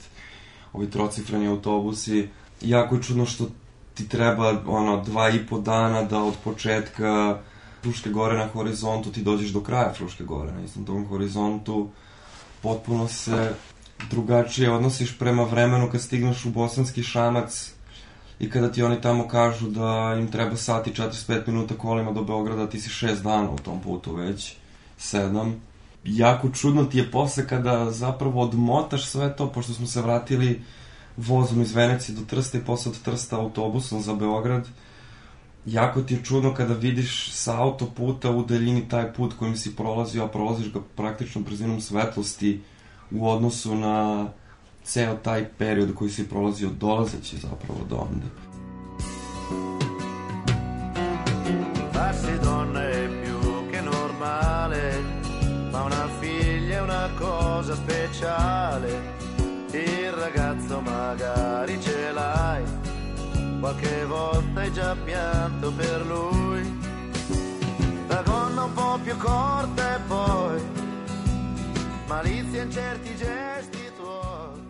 ovi 0.72 0.90
trocifreni 0.90 1.48
autobusi. 1.48 2.28
Jako 2.60 2.94
je 2.94 3.02
čudno 3.02 3.26
što 3.26 3.48
ti 3.94 4.08
treba 4.08 4.62
ono 4.66 5.02
dva 5.02 5.30
i 5.30 5.46
po 5.46 5.58
dana 5.58 6.02
da 6.02 6.22
od 6.22 6.34
početka 6.44 7.38
Fruške 7.84 8.10
gore 8.10 8.38
na 8.38 8.46
horizontu 8.46 9.12
ti 9.12 9.22
dođeš 9.22 9.50
do 9.50 9.60
kraja 9.60 9.92
Fruške 9.92 10.24
gore 10.24 10.52
na 10.52 10.64
istom 10.64 10.86
tom 10.86 11.06
horizontu 11.06 11.88
potpuno 12.62 13.08
se 13.08 13.54
drugačije 14.10 14.70
odnosiš 14.70 15.18
prema 15.18 15.42
vremenu 15.42 15.90
kad 15.92 16.00
stigneš 16.00 16.44
u 16.44 16.50
Bosanski 16.50 17.02
šamac 17.02 17.72
i 18.38 18.50
kada 18.50 18.72
ti 18.72 18.82
oni 18.82 19.00
tamo 19.00 19.28
kažu 19.28 19.68
da 19.68 20.16
im 20.20 20.30
treba 20.30 20.56
sati 20.56 20.92
45 20.92 21.46
minuta 21.46 21.74
kolima 21.74 22.12
do 22.12 22.22
Beograda, 22.22 22.68
ti 22.68 22.80
si 22.80 22.90
6 23.06 23.22
dana 23.22 23.50
u 23.50 23.58
tom 23.58 23.80
putu 23.80 24.14
već, 24.14 24.56
7. 24.98 25.52
Jako 26.04 26.48
čudno 26.48 26.84
ti 26.84 26.98
je 26.98 27.10
posle 27.10 27.46
kada 27.46 27.90
zapravo 27.90 28.40
odmotaš 28.40 29.06
sve 29.06 29.36
to, 29.36 29.52
pošto 29.52 29.72
smo 29.72 29.86
se 29.86 30.02
vratili 30.02 30.62
vozom 31.16 31.62
iz 31.62 31.74
Venecije 31.74 32.16
do 32.16 32.24
Trsta 32.24 32.58
i 32.58 32.64
posle 32.64 32.92
od 32.92 33.02
Trsta 33.02 33.36
autobusom 33.36 34.02
za 34.02 34.14
Beograd, 34.14 34.68
jako 35.66 36.02
ti 36.02 36.14
je 36.14 36.22
čudno 36.24 36.54
kada 36.54 36.74
vidiš 36.74 37.32
sa 37.32 37.62
autoputa 37.62 38.30
u 38.30 38.44
daljini 38.44 38.88
taj 38.88 39.12
put 39.12 39.34
kojim 39.38 39.56
si 39.56 39.76
prolazio, 39.76 40.24
a 40.24 40.28
prolaziš 40.28 40.72
ga 40.72 40.80
praktično 40.96 41.40
brzinom 41.40 41.80
svetlosti 41.80 42.60
u 43.10 43.28
odnosu 43.28 43.74
na 43.74 44.26
ceo 44.84 45.14
taj 45.14 45.48
period 45.58 45.94
koji 45.94 46.10
si 46.10 46.28
prolazio 46.28 46.70
dolazeći 46.80 47.36
zapravo 47.36 47.80
do 47.88 47.96
onda. 47.96 48.26
Farsi 51.92 52.38
donna 52.42 52.80
è 52.80 53.08
più 53.24 53.70
che 53.70 53.82
normale, 53.82 54.92
ma 55.72 55.84
una 55.84 56.08
figlia 56.20 56.76
è 56.78 56.82
una 56.82 57.08
cosa 57.18 57.74
speciale. 57.76 58.90
Il 59.72 60.12
ragazzo 60.12 60.80
magari 60.80 61.43
qualche 63.64 64.04
volta 64.04 64.60
hai 64.60 64.72
già 64.72 64.94
pianto 65.04 65.72
per 65.72 66.06
lui. 66.06 66.62
La 68.08 68.22
gonna 68.22 68.64
un 68.64 68.72
po' 68.74 68.98
più 69.02 69.16
corta 69.16 69.96
e 69.96 70.00
poi 70.06 70.60
malizia 72.06 72.62
in 72.62 72.70
certi 72.70 73.16
gesti 73.16 73.90
tuoi. 73.96 74.60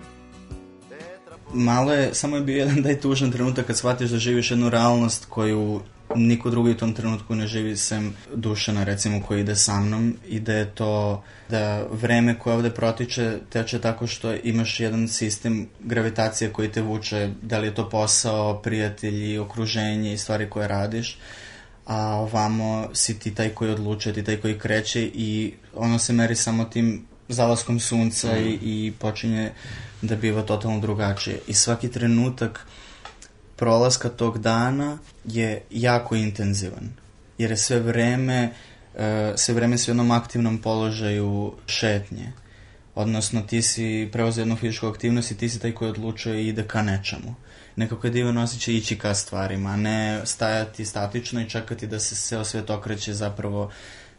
Malo 1.52 1.92
je, 1.92 2.14
samo 2.14 2.36
je 2.36 2.42
bio 2.42 2.56
jedan 2.56 2.82
taj 2.82 3.00
tužan 3.00 3.30
trenutak 3.30 3.66
kad 3.66 3.76
shvatiš 3.76 4.10
da 4.10 4.18
živiš 4.18 4.50
jednu 4.50 4.70
realnost 4.70 5.26
koju 5.28 5.80
niko 6.14 6.50
drugi 6.50 6.71
u 6.71 6.76
tom 6.76 6.94
trenutku 6.94 7.35
ne 7.35 7.47
živi 7.47 7.76
sem 7.76 8.14
Dušana 8.35 8.85
recimo 8.85 9.23
koji 9.23 9.40
ide 9.40 9.56
sa 9.56 9.80
mnom 9.80 10.16
i 10.28 10.40
da 10.40 10.52
je 10.52 10.75
to 10.75 11.23
da 11.49 11.87
vreme 11.90 12.38
koje 12.38 12.56
ovde 12.56 12.71
protiče 12.71 13.38
teče 13.50 13.80
tako 13.80 14.06
što 14.06 14.35
imaš 14.35 14.80
jedan 14.80 15.09
sistem 15.09 15.68
gravitacije 15.80 16.52
koji 16.52 16.73
te 16.73 16.83
vuče 16.83 17.30
da 17.42 17.59
li 17.59 17.66
je 17.66 17.75
to 17.75 17.88
posao, 17.88 18.62
prijatelji, 18.62 19.38
okruženje 19.38 20.12
i 20.12 20.18
stvari 20.18 20.50
koje 20.50 20.68
radiš 20.68 21.18
a 21.87 22.16
ovamo 22.16 22.88
si 22.92 23.18
ti 23.18 23.35
taj 23.35 23.49
koji 23.49 23.71
odlučuje, 23.71 24.14
ti 24.14 24.25
taj 24.25 24.37
koji 24.37 24.59
kreće 24.59 25.02
i 25.02 25.52
ono 25.75 25.99
se 25.99 26.12
meri 26.12 26.37
samo 26.37 26.64
tim 26.64 27.06
zalaskom 27.28 27.80
sunca 27.80 28.35
mm. 28.35 28.47
i, 28.47 28.59
i 28.62 28.92
počinje 28.99 29.52
da 30.02 30.16
biva 30.16 30.42
totalno 30.42 30.80
drugačije. 30.80 31.38
I 31.47 31.54
svaki 31.54 31.88
trenutak 31.90 32.66
prolaska 33.56 34.08
tog 34.08 34.38
dana 34.38 34.99
je 35.25 35.62
jako 35.70 36.14
intenzivan. 36.14 36.92
Jer 37.38 37.50
je 37.50 37.56
sve 37.56 37.80
vreme, 37.80 38.50
uh, 38.94 39.00
sve 39.37 39.54
vreme 39.54 39.78
si 39.78 39.90
u 39.90 39.92
jednom 39.92 40.11
aktivnom 40.11 40.58
položaju 40.58 41.52
šetnje. 41.66 42.32
Odnosno 42.94 43.42
ti 43.42 43.62
si 43.62 44.08
preuzeo 44.12 44.42
jednu 44.42 44.56
fizičku 44.56 44.87
aktivnost 44.87 45.30
i 45.30 45.37
ti 45.37 45.49
si 45.49 45.61
taj 45.61 45.73
koji 45.73 45.90
odlučuje 45.90 46.44
i 46.44 46.49
ide 46.49 46.62
ka 46.62 46.82
nečemu. 46.82 47.34
Nekako 47.76 48.06
je 48.06 48.11
divan 48.11 48.38
osjećaj 48.38 48.75
ići 48.75 48.99
ka 48.99 49.14
stvarima, 49.14 49.70
a 49.70 49.76
ne 49.76 50.20
stajati 50.25 50.84
statično 50.84 51.40
i 51.40 51.50
čekati 51.50 51.87
da 51.87 52.00
se 52.00 52.14
ceo 52.14 52.44
svet 52.44 52.70
okreće 52.70 53.14
zapravo 53.14 53.70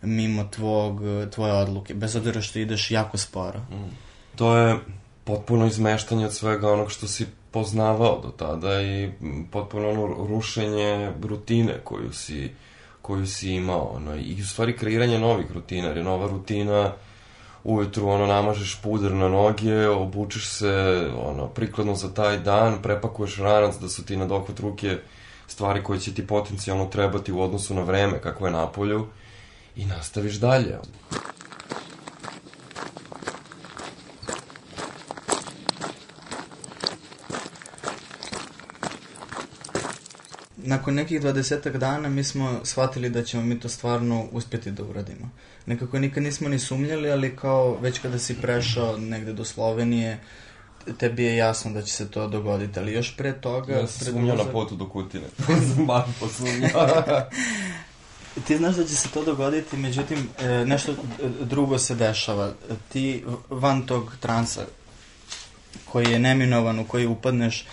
mimo 0.01 0.44
tvog, 0.44 1.01
tvoje 1.32 1.54
odluke, 1.54 1.94
bez 1.94 2.15
obzira 2.15 2.42
što 2.42 2.60
ideš 2.60 2.92
jako 2.92 3.18
sporo. 3.18 3.60
Mm. 3.60 3.96
To 4.36 4.58
je 4.58 4.80
potpuno 5.24 5.65
izmeštanje 5.68 6.25
od 6.25 6.34
svega 6.34 6.72
onog 6.72 6.92
što 6.92 7.08
si 7.08 7.25
poznavao 7.56 8.20
do 8.24 8.30
tada 8.30 8.82
i 8.82 9.12
potpuno 9.52 9.90
ono 9.90 10.28
rušenje 10.28 11.12
rutine 11.24 11.80
koju 11.84 12.14
si, 12.14 12.52
koju 13.02 13.28
si 13.28 13.52
imao. 13.52 13.92
Ono, 13.96 14.16
I 14.16 14.42
u 14.42 14.46
stvari 14.46 14.78
kreiranje 14.78 15.20
novih 15.20 15.52
rutina, 15.52 15.88
jer 15.88 15.98
je 15.98 16.04
nova 16.04 16.28
rutina 16.28 16.92
ujutru 17.64 18.10
ono 18.10 18.26
namažeš 18.26 18.82
puder 18.84 19.12
na 19.12 19.30
noge, 19.30 19.88
obučeš 19.88 20.50
se 20.50 21.08
ono 21.28 21.48
prikladno 21.48 21.96
za 21.96 22.14
taj 22.14 22.40
dan, 22.40 22.82
prepakuješ 22.82 23.38
ranac 23.38 23.76
da 23.76 23.90
su 23.90 24.06
ti 24.06 24.18
na 24.18 24.26
dohvat 24.26 24.60
ruke 24.60 24.98
stvari 25.48 25.84
koje 25.84 26.00
će 26.00 26.14
ti 26.14 26.28
potencijalno 26.28 26.86
trebati 26.86 27.32
u 27.32 27.42
odnosu 27.42 27.74
na 27.74 27.82
vreme 27.82 28.22
kako 28.22 28.46
je 28.46 28.52
na 28.52 28.68
polju 28.68 29.08
i 29.76 29.86
nastaviš 29.86 30.36
dalje. 30.36 30.78
Nakon 40.66 40.94
nekih 40.94 41.22
dvadesetak 41.22 41.78
dana 41.78 42.10
mi 42.10 42.24
smo 42.24 42.60
shvatili 42.64 43.10
da 43.10 43.24
ćemo 43.24 43.44
mi 43.44 43.60
to 43.60 43.70
stvarno 43.70 44.28
uspjeti 44.32 44.72
da 44.72 44.84
uradimo. 44.84 45.30
Nekako 45.66 46.00
nikad 46.00 46.24
nismo 46.24 46.50
ni 46.50 46.60
sumnjali, 46.60 47.12
ali 47.12 47.36
kao 47.36 47.78
već 47.82 48.00
kada 48.00 48.20
si 48.20 48.42
prešao 48.42 48.98
negde 48.98 49.34
do 49.34 49.46
Slovenije, 49.46 50.20
tebi 50.98 51.24
je 51.24 51.36
jasno 51.36 51.72
da 51.72 51.82
će 51.82 51.94
se 51.94 52.12
to 52.12 52.28
dogoditi, 52.28 52.80
ali 52.80 52.94
još 52.94 53.18
pre 53.18 53.34
toga... 53.34 53.74
Ja 53.74 53.88
sam 53.88 54.14
sumnjao 54.14 54.36
na 54.36 54.52
putu 54.52 54.76
do 54.76 54.90
Kutine. 54.90 55.26
bar 55.88 56.04
posumnjao. 56.20 56.88
Ti 58.48 58.58
znaš 58.58 58.76
da 58.76 58.84
će 58.84 58.96
se 58.96 59.10
to 59.10 59.24
dogoditi, 59.24 59.78
međutim, 59.78 60.30
e, 60.40 60.66
nešto 60.66 60.94
drugo 61.42 61.78
se 61.78 61.96
dešava. 61.96 62.54
Ti 62.90 63.24
van 63.50 63.86
tog 63.86 64.16
transa, 64.20 64.66
koji 65.86 66.12
je 66.12 66.20
neminovan, 66.20 66.80
u 66.80 66.88
koji 66.88 67.08
upadneš 67.08 67.66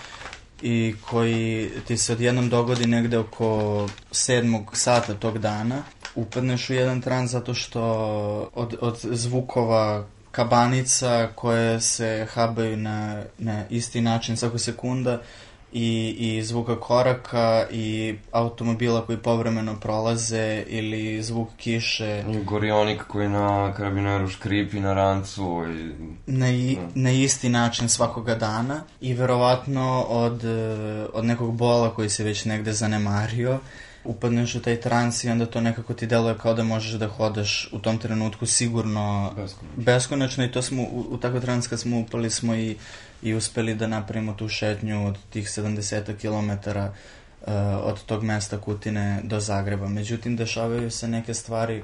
i 0.62 0.94
koji 1.10 1.70
ti 1.86 1.96
se 1.96 2.12
odjednom 2.12 2.48
dogodi 2.48 2.86
negde 2.86 3.18
oko 3.18 3.88
sedmog 4.10 4.70
sata 4.76 5.14
tog 5.14 5.38
dana, 5.38 5.82
upadneš 6.14 6.70
u 6.70 6.74
jedan 6.74 7.00
trans 7.00 7.30
zato 7.30 7.54
što 7.54 7.82
od, 8.54 8.76
od 8.80 8.98
zvukova 9.02 10.04
kabanica 10.30 11.28
koje 11.34 11.80
se 11.80 12.26
habaju 12.30 12.76
na, 12.76 13.22
na 13.38 13.64
isti 13.70 14.00
način 14.00 14.36
svako 14.36 14.58
sekunda 14.58 15.22
i, 15.72 16.16
i 16.18 16.42
zvuka 16.42 16.80
koraka 16.80 17.66
i 17.70 18.14
automobila 18.32 19.06
koji 19.06 19.18
povremeno 19.18 19.76
prolaze 19.80 20.64
ili 20.66 21.22
zvuk 21.22 21.48
kiše. 21.56 22.24
I 22.28 22.44
gorionik 22.44 23.02
koji 23.02 23.28
na 23.28 23.72
karabineru 23.76 24.28
škripi 24.28 24.80
na 24.80 24.94
rancu 24.94 25.64
i... 25.68 25.92
na, 26.26 26.50
i, 26.50 26.78
na 26.94 27.10
isti 27.10 27.48
način 27.48 27.88
svakoga 27.88 28.34
dana 28.34 28.80
i 29.00 29.14
verovatno 29.14 30.02
od, 30.08 30.44
od 31.12 31.24
nekog 31.24 31.54
bola 31.54 31.94
koji 31.94 32.08
se 32.08 32.24
već 32.24 32.44
negde 32.44 32.72
zanemario 32.72 33.58
upadneš 34.04 34.54
u 34.54 34.62
taj 34.62 34.80
trans 34.80 35.24
i 35.24 35.28
onda 35.28 35.46
to 35.46 35.60
nekako 35.60 35.94
ti 35.94 36.06
deluje 36.06 36.38
kao 36.38 36.54
da 36.54 36.62
možeš 36.62 36.92
da 36.92 37.08
hodaš 37.08 37.68
u 37.72 37.78
tom 37.78 37.98
trenutku 37.98 38.46
sigurno 38.46 39.32
Beskonačno. 39.36 39.82
beskonačno 39.84 40.44
i 40.44 40.52
to 40.52 40.62
smo 40.62 40.82
u, 40.82 41.06
u 41.10 41.18
takav 41.18 41.40
trans 41.40 41.66
kad 41.66 41.80
smo 41.80 41.98
upali 42.00 42.30
smo 42.30 42.54
i, 42.54 42.76
i 43.22 43.34
uspeli 43.34 43.74
da 43.74 43.86
napravimo 43.86 44.32
tu 44.32 44.48
šetnju 44.48 45.06
od 45.06 45.18
tih 45.30 45.46
70 45.46 46.16
km 46.16 46.70
uh, 46.70 46.84
od 47.82 48.04
tog 48.04 48.24
mesta 48.24 48.58
Kutine 48.58 49.20
do 49.24 49.40
Zagreba. 49.40 49.88
Međutim, 49.88 50.36
dešavaju 50.36 50.90
se 50.90 51.08
neke 51.08 51.34
stvari 51.34 51.82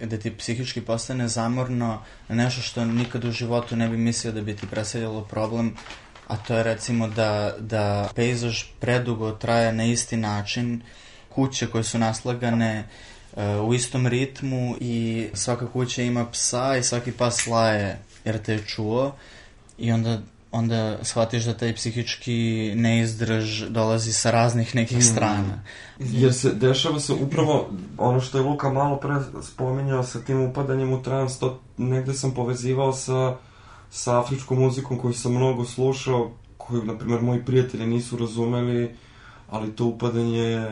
gde 0.00 0.18
ti 0.18 0.36
psihički 0.36 0.80
postane 0.80 1.28
zamorno 1.28 2.02
nešto 2.28 2.62
što 2.62 2.84
nikad 2.84 3.24
u 3.24 3.30
životu 3.30 3.76
ne 3.76 3.88
bi 3.88 3.96
mislio 3.96 4.32
da 4.32 4.40
bi 4.42 4.56
ti 4.56 4.66
predstavljalo 4.66 5.24
problem, 5.24 5.76
a 6.26 6.36
to 6.36 6.54
je 6.54 6.62
recimo 6.62 7.08
da, 7.08 7.54
da 7.58 8.08
pejzaž 8.14 8.62
predugo 8.80 9.30
traje 9.30 9.72
na 9.72 9.84
isti 9.84 10.16
način, 10.16 10.82
kuće 11.34 11.66
koje 11.66 11.84
su 11.84 11.98
naslagane 11.98 12.84
uh, 13.32 13.42
u 13.68 13.74
istom 13.74 14.06
ritmu 14.06 14.76
i 14.80 15.28
svaka 15.34 15.66
kuća 15.66 16.02
ima 16.02 16.26
psa 16.30 16.76
i 16.76 16.82
svaki 16.82 17.12
pas 17.12 17.46
laje 17.46 17.98
jer 18.24 18.42
te 18.42 18.52
je 18.52 18.66
čuo 18.66 19.12
i 19.78 19.92
onda 19.92 20.20
onda 20.52 20.98
shvatiš 21.02 21.44
da 21.44 21.54
taj 21.54 21.74
psihički 21.74 22.72
neizdrž 22.76 23.62
dolazi 23.68 24.12
sa 24.12 24.30
raznih 24.30 24.74
nekih 24.74 25.04
strana. 25.04 25.62
Jer 25.98 26.34
se 26.34 26.54
dešava 26.54 27.00
se 27.00 27.12
upravo 27.12 27.70
ono 27.98 28.20
što 28.20 28.38
je 28.38 28.44
Luka 28.44 28.70
malo 28.72 28.96
pre 28.96 29.14
spominjao 29.42 30.02
sa 30.02 30.20
tim 30.20 30.40
upadanjem 30.40 30.92
u 30.92 31.02
trans, 31.02 31.38
to 31.38 31.60
negde 31.76 32.14
sam 32.14 32.34
povezivao 32.34 32.92
sa, 32.92 33.36
sa 33.90 34.20
afričkom 34.20 34.58
muzikom 34.58 34.98
koju 34.98 35.14
sam 35.14 35.32
mnogo 35.32 35.64
slušao, 35.64 36.30
koju, 36.56 36.84
na 36.84 36.98
primjer, 36.98 37.22
moji 37.22 37.44
prijatelji 37.44 37.86
nisu 37.86 38.16
razumeli, 38.16 38.96
ali 39.50 39.76
to 39.76 39.84
upadanje, 39.84 40.68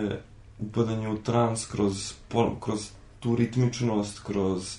upadanje 0.59 1.09
u 1.09 1.19
trans 1.19 1.67
kroz, 1.67 2.13
po- 2.29 2.57
kroz 2.61 2.91
tu 3.21 3.37
ritmičnost, 3.37 4.21
kroz 4.27 4.77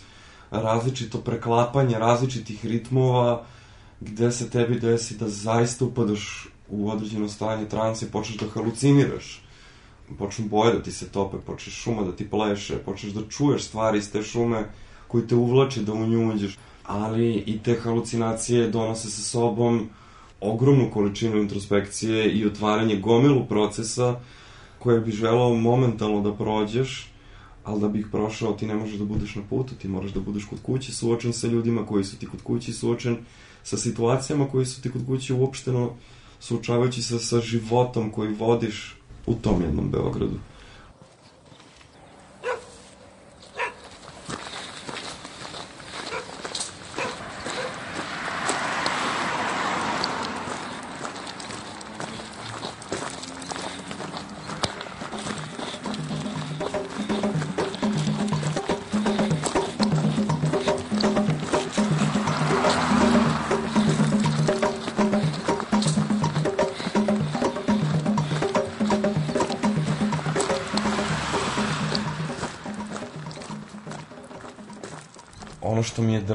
različito 0.52 1.18
preklapanje 1.18 2.00
različitih 2.00 2.66
ritmova, 2.66 3.46
gde 4.00 4.32
se 4.32 4.50
tebi 4.50 4.80
desi 4.80 5.18
da 5.18 5.30
zaista 5.30 5.86
upadaš 5.86 6.48
u 6.70 6.90
određeno 6.92 7.30
stanje 7.30 7.70
transa 7.70 8.06
i 8.06 8.10
počneš 8.10 8.38
da 8.38 8.50
haluciniraš 8.54 9.48
počnu 10.16 10.48
boje 10.48 10.74
da 10.74 10.84
ti 10.84 10.92
se 10.92 11.10
tope, 11.10 11.38
počneš 11.38 11.76
šuma 11.76 12.04
da 12.04 12.12
ti 12.12 12.30
pleše, 12.30 12.78
počneš 12.78 13.14
da 13.14 13.22
čuješ 13.30 13.64
stvari 13.64 13.98
iz 13.98 14.12
te 14.12 14.24
šume 14.24 14.70
koji 15.08 15.28
te 15.28 15.36
uvlači 15.36 15.84
da 15.84 15.94
u 15.94 16.08
nju 16.08 16.34
uđeš. 16.34 16.58
Ali 16.84 17.34
i 17.36 17.60
te 17.64 17.80
halucinacije 17.84 18.68
donose 18.68 19.10
sa 19.10 19.22
sobom 19.22 19.90
ogromnu 20.42 20.92
količinu 20.94 21.38
introspekcije 21.38 22.32
i 22.32 22.46
otvaranje 22.46 22.96
gomilu 22.96 23.46
procesa 23.46 24.20
koje 24.88 25.00
bi 25.00 25.12
želao 25.12 25.54
momentalno 25.54 26.22
da 26.22 26.34
prođeš, 26.34 27.12
ali 27.64 27.82
da 27.82 27.88
bi 27.88 28.00
ih 28.00 28.06
prošao 28.12 28.54
ti 28.54 28.66
ne 28.66 28.76
možeš 28.76 28.96
da 28.96 29.06
budeš 29.06 29.36
na 29.36 29.42
putu, 29.50 29.76
ti 29.76 29.88
moraš 29.88 30.12
da 30.12 30.20
budeš 30.20 30.46
kod 30.46 30.62
kuće 30.62 30.94
suočen 30.94 31.34
sa 31.34 31.48
ljudima 31.48 31.86
koji 31.86 32.04
su 32.04 32.18
ti 32.18 32.26
kod 32.26 32.42
kuće 32.44 32.74
suočen 32.74 33.18
sa 33.64 33.78
situacijama 33.78 34.48
koji 34.48 34.66
su 34.66 34.82
ti 34.82 34.92
kod 34.92 35.06
kuće 35.06 35.34
uopšteno 35.34 35.90
suočavajući 36.40 37.02
se 37.02 37.20
sa 37.20 37.40
životom 37.40 38.12
koji 38.12 38.34
vodiš 38.34 38.96
u 39.26 39.34
tom 39.34 39.62
jednom 39.62 39.90
Beogradu. 39.92 40.40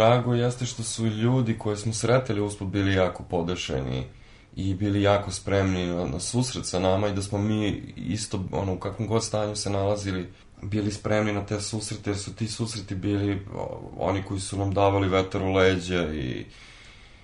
Drago 0.02 0.34
jeste 0.34 0.66
što 0.66 0.82
su 0.82 1.06
ljudi 1.06 1.58
koje 1.58 1.76
smo 1.76 1.92
sretali 1.92 2.40
usput 2.40 2.68
bili 2.68 2.94
jako 2.94 3.22
podešeni 3.22 4.04
i 4.56 4.74
bili 4.74 5.02
jako 5.02 5.30
spremni 5.30 5.86
na, 5.86 6.04
na 6.04 6.20
susret 6.20 6.66
sa 6.66 6.78
nama 6.78 7.08
i 7.08 7.14
da 7.14 7.22
smo 7.22 7.38
mi 7.38 7.68
isto, 7.96 8.44
ono, 8.52 8.72
u 8.72 8.78
kakvom 8.78 9.08
god 9.08 9.24
stanju 9.24 9.56
se 9.56 9.70
nalazili, 9.70 10.28
bili 10.62 10.92
spremni 10.92 11.32
na 11.32 11.46
te 11.46 11.60
susrete, 11.60 12.10
jer 12.10 12.18
su 12.18 12.34
ti 12.34 12.48
susreti 12.48 12.94
bili 12.94 13.46
oni 13.98 14.22
koji 14.22 14.40
su 14.40 14.58
nam 14.58 14.74
davali 14.74 15.08
vetar 15.08 15.42
u 15.42 15.52
leđa 15.52 16.12
i 16.14 16.46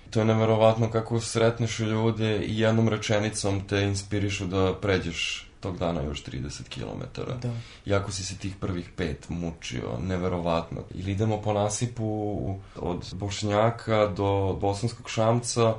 to 0.09 0.19
je 0.19 0.25
neverovatno 0.25 0.91
kako 0.91 1.19
sretneš 1.19 1.79
ljude 1.79 2.37
i 2.37 2.59
jednom 2.59 2.89
rečenicom 2.89 3.61
te 3.67 3.81
inspirišu 3.81 4.45
da 4.45 4.73
pređeš 4.81 5.48
tog 5.59 5.77
dana 5.77 6.01
još 6.01 6.23
30 6.23 6.61
km. 6.69 7.21
Da. 7.41 7.53
Iako 7.85 8.11
si 8.11 8.23
se 8.23 8.37
tih 8.37 8.55
prvih 8.59 8.89
pet 8.95 9.29
mučio, 9.29 9.97
neverovatno. 10.01 10.83
Ili 10.93 11.11
idemo 11.11 11.41
po 11.41 11.53
nasipu 11.53 12.37
od 12.75 13.13
Bošnjaka 13.13 14.07
do 14.07 14.57
Bosanskog 14.61 15.09
Šamca 15.09 15.75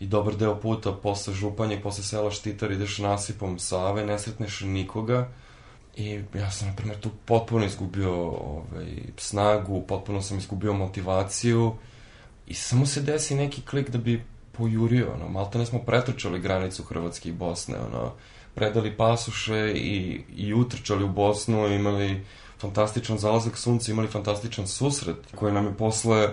i 0.00 0.06
dobar 0.06 0.36
deo 0.36 0.60
puta 0.60 0.92
posle 0.92 1.34
Županje, 1.34 1.80
posle 1.82 2.04
sela 2.04 2.30
Štitar 2.30 2.72
ideš 2.72 2.98
nasipom 2.98 3.58
Save, 3.58 4.06
ne 4.06 4.18
sretneš 4.18 4.60
nikoga. 4.60 5.28
I 5.96 6.20
ja 6.34 6.50
sam, 6.50 6.68
na 6.68 6.74
primjer, 6.74 7.00
tu 7.00 7.10
potpuno 7.24 7.64
izgubio 7.64 8.14
ovaj, 8.30 9.02
snagu, 9.16 9.82
potpuno 9.88 10.22
sam 10.22 10.38
izgubio 10.38 10.72
motivaciju 10.72 11.74
i 12.46 12.54
samo 12.54 12.86
se 12.86 13.00
desi 13.00 13.34
neki 13.34 13.62
klik 13.62 13.90
da 13.90 13.98
bi 13.98 14.24
pojurio, 14.52 15.12
ono, 15.14 15.28
malta 15.28 15.58
ne 15.58 15.66
smo 15.66 15.78
pretrčali 15.78 16.40
granicu 16.40 16.82
Hrvatske 16.82 17.28
i 17.28 17.32
Bosne, 17.32 17.78
ono, 17.78 18.12
predali 18.54 18.96
pasuše 18.96 19.72
i, 19.76 20.20
i 20.36 20.54
utrčali 20.54 21.04
u 21.04 21.08
Bosnu, 21.08 21.66
imali 21.66 22.24
fantastičan 22.58 23.18
zalazak 23.18 23.56
sunca, 23.56 23.92
imali 23.92 24.08
fantastičan 24.08 24.66
susret 24.66 25.16
koji 25.34 25.52
nam 25.52 25.66
je 25.66 25.74
posle 25.74 26.28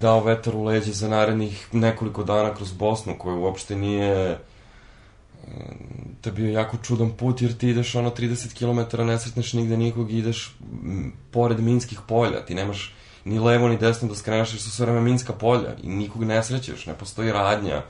dao 0.00 0.24
vetar 0.24 0.56
u 0.56 0.64
leđe 0.64 0.92
za 0.92 1.08
narednih 1.08 1.68
nekoliko 1.72 2.24
dana 2.24 2.54
kroz 2.54 2.72
Bosnu, 2.72 3.14
koji 3.18 3.36
uopšte 3.36 3.76
nije 3.76 4.38
to 6.20 6.28
je 6.28 6.32
bio 6.32 6.50
jako 6.50 6.76
čudan 6.82 7.10
put 7.10 7.42
jer 7.42 7.56
ti 7.56 7.68
ideš 7.68 7.94
ono 7.94 8.10
30 8.10 8.58
km, 8.58 9.02
ne 9.02 9.18
sretneš 9.18 9.52
nigde 9.52 9.76
nikog 9.76 10.10
i 10.10 10.18
ideš 10.18 10.56
pored 11.30 11.60
minskih 11.60 12.00
polja, 12.08 12.44
ti 12.44 12.54
nemaš 12.54 12.94
ni 13.24 13.38
levo 13.38 13.68
ni 13.68 13.78
desno 13.78 14.08
da 14.08 14.14
skreneš 14.14 14.52
jer 14.52 14.62
su 14.62 14.70
sve 14.70 14.86
vreme 14.86 15.00
minska 15.00 15.32
polja 15.32 15.74
i 15.82 15.88
nikog 15.88 16.24
ne 16.24 16.42
srećeš, 16.42 16.86
ne 16.86 16.94
postoji 16.94 17.32
radnja, 17.32 17.82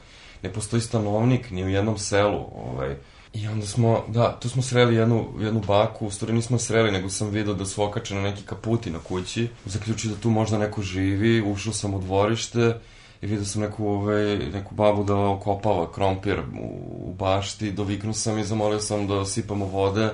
ne 0.43 0.53
postoji 0.53 0.83
stanovnik 0.83 1.51
ni 1.51 1.65
u 1.65 1.69
jednom 1.69 1.99
selu, 1.99 2.47
ovaj, 2.55 2.97
I 3.37 3.49
onda 3.49 3.67
smo, 3.67 4.05
da, 4.09 4.39
tu 4.41 4.49
smo 4.49 4.63
sreli 4.63 4.95
jednu, 4.95 5.29
jednu 5.39 5.61
baku, 5.67 6.07
u 6.07 6.11
stvari 6.11 6.33
nismo 6.33 6.59
sreli, 6.59 6.91
nego 6.91 7.11
sam 7.11 7.29
vidio 7.31 7.55
da 7.55 7.67
su 7.67 7.83
okačene 7.83 8.23
neki 8.23 8.43
kaputi 8.43 8.91
na 8.91 8.99
kući, 8.99 9.49
zaključio 9.65 10.11
da 10.11 10.17
tu 10.17 10.31
možda 10.31 10.59
neko 10.59 10.83
živi, 10.83 11.43
ušao 11.43 11.73
sam 11.73 11.95
u 11.95 12.01
dvorište 12.01 12.79
i 13.23 13.27
vidio 13.27 13.45
sam 13.45 13.63
neku, 13.63 13.89
ovaj, 13.89 14.39
neku 14.39 14.75
babu 14.75 15.05
da 15.05 15.17
okopava 15.17 15.93
krompir 15.93 16.39
u, 16.39 16.67
u 17.09 17.15
bašti, 17.19 17.73
doviknuo 17.73 18.15
sam 18.15 18.39
i 18.39 18.45
zamolio 18.45 18.81
sam 18.81 19.07
da 19.07 19.25
sipamo 19.25 19.65
vode. 19.65 20.11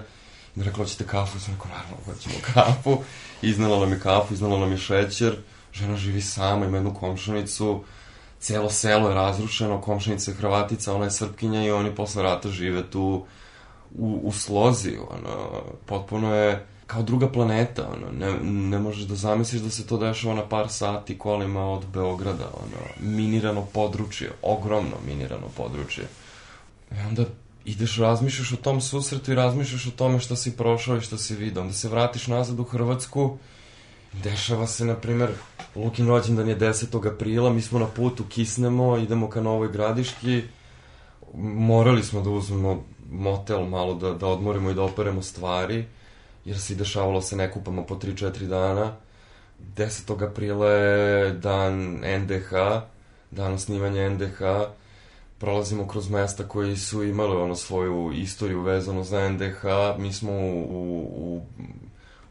Mi 0.55 0.65
rekla, 0.65 0.85
hoćete 0.85 1.07
kafu? 1.07 1.41
Sam 1.41 1.55
rekao, 1.55 1.71
naravno, 1.71 1.97
hoćemo 2.05 2.35
kafu. 2.55 2.99
Iznala 3.43 3.81
nam 3.81 3.93
je 3.93 4.01
kafu, 4.01 4.35
iznala 4.35 4.59
nam 4.59 4.73
je 4.73 4.79
šećer, 4.79 5.37
žena 5.73 5.97
živi 5.97 6.21
sama, 6.21 6.67
ima 6.67 6.77
jednu 6.77 6.95
komšanicu, 6.95 7.85
celo 8.43 8.71
selo 8.71 9.09
je 9.09 9.15
razrušeno, 9.15 9.81
komšanica 9.81 10.31
je 10.31 10.35
Hrvatica, 10.35 10.95
ona 10.95 11.05
je 11.05 11.11
Srpkinja 11.11 11.65
i 11.65 11.71
oni 11.71 11.95
posle 11.95 12.23
rata 12.23 12.49
žive 12.49 12.91
tu 12.91 13.25
u, 13.95 14.21
u 14.23 14.33
slozi, 14.33 14.99
ono, 15.11 15.63
potpuno 15.87 16.35
je 16.35 16.67
kao 16.87 17.03
druga 17.03 17.29
planeta, 17.29 17.89
ono, 17.93 18.13
ne, 18.19 18.39
ne 18.43 18.79
možeš 18.79 19.05
da 19.05 19.15
zamisliš 19.15 19.63
da 19.63 19.71
se 19.71 19.87
to 19.87 19.99
dešava 19.99 20.35
na 20.35 20.49
par 20.49 20.69
sati 20.69 21.19
kolima 21.19 21.73
od 21.73 21.87
Beograda, 21.87 22.51
ono, 22.65 23.11
minirano 23.17 23.63
područje, 23.73 24.33
ogromno 24.43 24.97
minirano 25.07 25.49
područje. 25.57 26.05
I 26.91 27.01
onda 27.09 27.25
ideš, 27.65 27.97
razmišljaš 27.99 28.53
o 28.53 28.57
tom 28.57 28.81
susretu 28.81 29.33
i 29.33 29.35
razmišljaš 29.35 29.87
o 29.87 29.91
tome 29.91 30.21
šta 30.21 30.37
si 30.37 30.57
prošao 30.57 30.97
i 30.97 31.01
šta 31.01 31.19
si 31.19 31.35
vidio. 31.35 31.63
Onda 31.63 31.75
se 31.75 31.89
vratiš 31.89 32.27
nazad 32.27 32.61
u 32.61 32.65
Hrvatsku, 32.65 33.39
dešava 34.13 34.67
se, 34.67 34.85
na 34.85 34.95
primer, 34.95 35.31
Lukin 35.77 36.09
rođendan 36.09 36.49
je 36.49 36.59
10. 36.59 37.15
aprila, 37.15 37.51
mi 37.53 37.63
smo 37.63 37.79
na 37.79 37.87
putu, 37.87 38.25
kisnemo, 38.25 38.97
idemo 38.99 39.31
ka 39.31 39.41
Novoj 39.41 39.69
Gradiški, 39.69 40.43
morali 41.35 42.03
smo 42.03 42.21
da 42.21 42.31
uzmemo 42.31 42.85
motel 43.11 43.65
malo 43.65 43.95
da, 43.95 44.13
da 44.15 44.27
odmorimo 44.27 44.71
i 44.71 44.75
da 44.75 44.83
operemo 44.83 45.23
stvari, 45.23 45.85
jer 46.45 46.61
se 46.61 46.73
i 46.73 46.77
dešavalo 46.77 47.23
se 47.23 47.37
ne 47.37 47.51
kupamo 47.51 47.87
po 47.87 47.95
3-4 47.95 48.47
dana. 48.47 48.97
10. 49.77 50.31
aprila 50.31 50.71
je 50.71 51.33
dan 51.33 52.01
NDH, 52.21 52.53
dan 53.31 53.53
osnivanja 53.53 54.11
NDH, 54.11 54.41
prolazimo 55.39 55.89
kroz 55.89 56.11
mesta 56.11 56.49
koji 56.49 56.77
su 56.77 57.03
imali 57.03 57.37
ono 57.37 57.55
svoju 57.55 58.13
istoriju 58.15 58.61
vezano 58.61 59.05
za 59.05 59.29
NDH, 59.29 59.65
mi 59.99 60.13
smo 60.13 60.33
u, 60.33 60.63
u, 60.71 61.07
u 61.15 61.43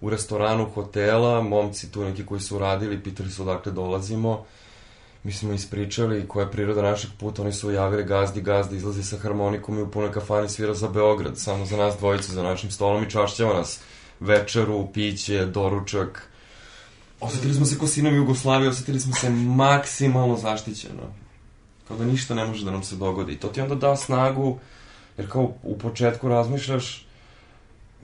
restoranu 0.09 0.69
hotela, 0.75 1.41
momci 1.41 1.91
tu 1.91 2.03
neki 2.03 2.25
koji 2.25 2.41
su 2.41 2.59
radili, 2.59 3.03
pitali 3.03 3.29
su 3.29 3.41
odakle 3.41 3.71
dolazimo, 3.71 4.45
mi 5.23 5.31
smo 5.31 5.53
ispričali 5.53 6.27
koja 6.27 6.45
je 6.45 6.51
priroda 6.51 6.81
našeg 6.81 7.11
puta, 7.19 7.41
oni 7.41 7.53
su 7.53 7.71
javili 7.71 8.03
gazdi, 8.03 8.41
gazdi 8.41 8.75
izlazi 8.77 9.03
sa 9.03 9.17
harmonikom 9.17 9.77
i 9.77 9.81
u 9.81 9.91
punoj 9.91 10.11
kafani 10.11 10.49
svira 10.49 10.73
za 10.73 10.87
Beograd, 10.87 11.37
samo 11.37 11.65
za 11.65 11.77
nas 11.77 11.97
dvojicu, 11.97 12.31
za 12.31 12.43
našim 12.43 12.71
stolom 12.71 13.03
i 13.03 13.09
čašćava 13.09 13.53
nas 13.53 13.79
večeru, 14.19 14.87
piće, 14.93 15.45
doručak. 15.45 16.27
Osetili 17.19 17.53
smo 17.53 17.65
se 17.65 17.77
ko 17.77 17.87
sinovi 17.87 18.15
Jugoslavije, 18.15 18.69
osetili 18.69 18.99
smo 18.99 19.15
se 19.15 19.29
maksimalno 19.29 20.37
zaštićeno. 20.37 21.03
Kao 21.87 21.97
da 21.97 22.05
ništa 22.05 22.35
ne 22.35 22.45
može 22.45 22.65
da 22.65 22.71
nam 22.71 22.83
se 22.83 22.95
dogodi. 22.95 23.35
To 23.35 23.47
ti 23.47 23.61
onda 23.61 23.75
da 23.75 23.95
snagu, 23.95 24.59
jer 25.17 25.31
kao 25.31 25.53
u 25.63 25.77
početku 25.77 26.29
razmišljaš, 26.29 27.07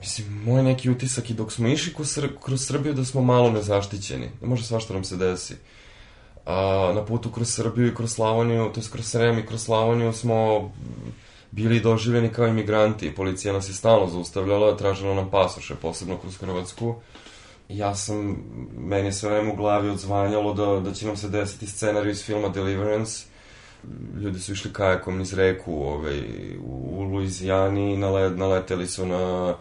mislim, 0.00 0.42
moj 0.44 0.62
neki 0.62 0.90
utisak 0.90 1.30
i 1.30 1.34
dok 1.34 1.52
smo 1.52 1.68
išli 1.68 1.94
kroz, 1.94 2.10
Sr 2.10 2.28
kroz 2.44 2.66
Srbiju 2.66 2.94
da 2.94 3.04
smo 3.04 3.22
malo 3.22 3.50
nezaštićeni. 3.50 4.30
Da 4.40 4.46
može 4.46 4.64
svašta 4.64 4.94
nam 4.94 5.04
se 5.04 5.16
desi. 5.16 5.54
A, 6.46 6.92
na 6.94 7.04
putu 7.04 7.30
kroz 7.30 7.48
Srbiju 7.48 7.86
i 7.86 7.94
kroz 7.94 8.12
Slavoniju, 8.12 8.70
to 8.74 8.80
je 8.80 8.84
kroz 8.92 9.06
Srem 9.06 9.38
i 9.38 9.46
kroz 9.46 9.62
Slavoniju 9.62 10.12
smo 10.12 10.70
bili 11.50 11.80
doživljeni 11.80 12.28
kao 12.28 12.46
imigranti. 12.46 13.14
Policija 13.14 13.52
nas 13.52 13.68
je 13.68 13.74
stalno 13.74 14.06
zaustavljala, 14.06 14.76
tražila 14.76 15.14
nam 15.14 15.30
pasoše, 15.30 15.74
posebno 15.74 16.16
kroz 16.16 16.36
Hrvatsku. 16.36 16.94
Ja 17.68 17.94
sam, 17.94 18.36
meni 18.76 19.06
je 19.06 19.12
sve 19.12 19.30
vreme 19.30 19.52
u 19.52 19.56
glavi 19.56 19.90
odzvanjalo 19.90 20.54
da, 20.54 20.80
da 20.80 20.94
će 20.94 21.06
nam 21.06 21.16
se 21.16 21.28
desiti 21.28 21.66
scenariju 21.66 22.10
iz 22.10 22.24
filma 22.24 22.48
Deliverance. 22.48 23.24
Ljudi 24.20 24.40
su 24.40 24.52
išli 24.52 24.72
kajakom 24.72 25.18
niz 25.18 25.34
reku 25.34 25.82
ovaj, 25.82 26.20
u, 26.58 26.88
u 26.90 27.02
Luizijani 27.02 27.94
i 27.94 27.96
nale, 27.96 28.30
naleteli 28.30 28.86
su 28.86 29.06
na, 29.06 29.54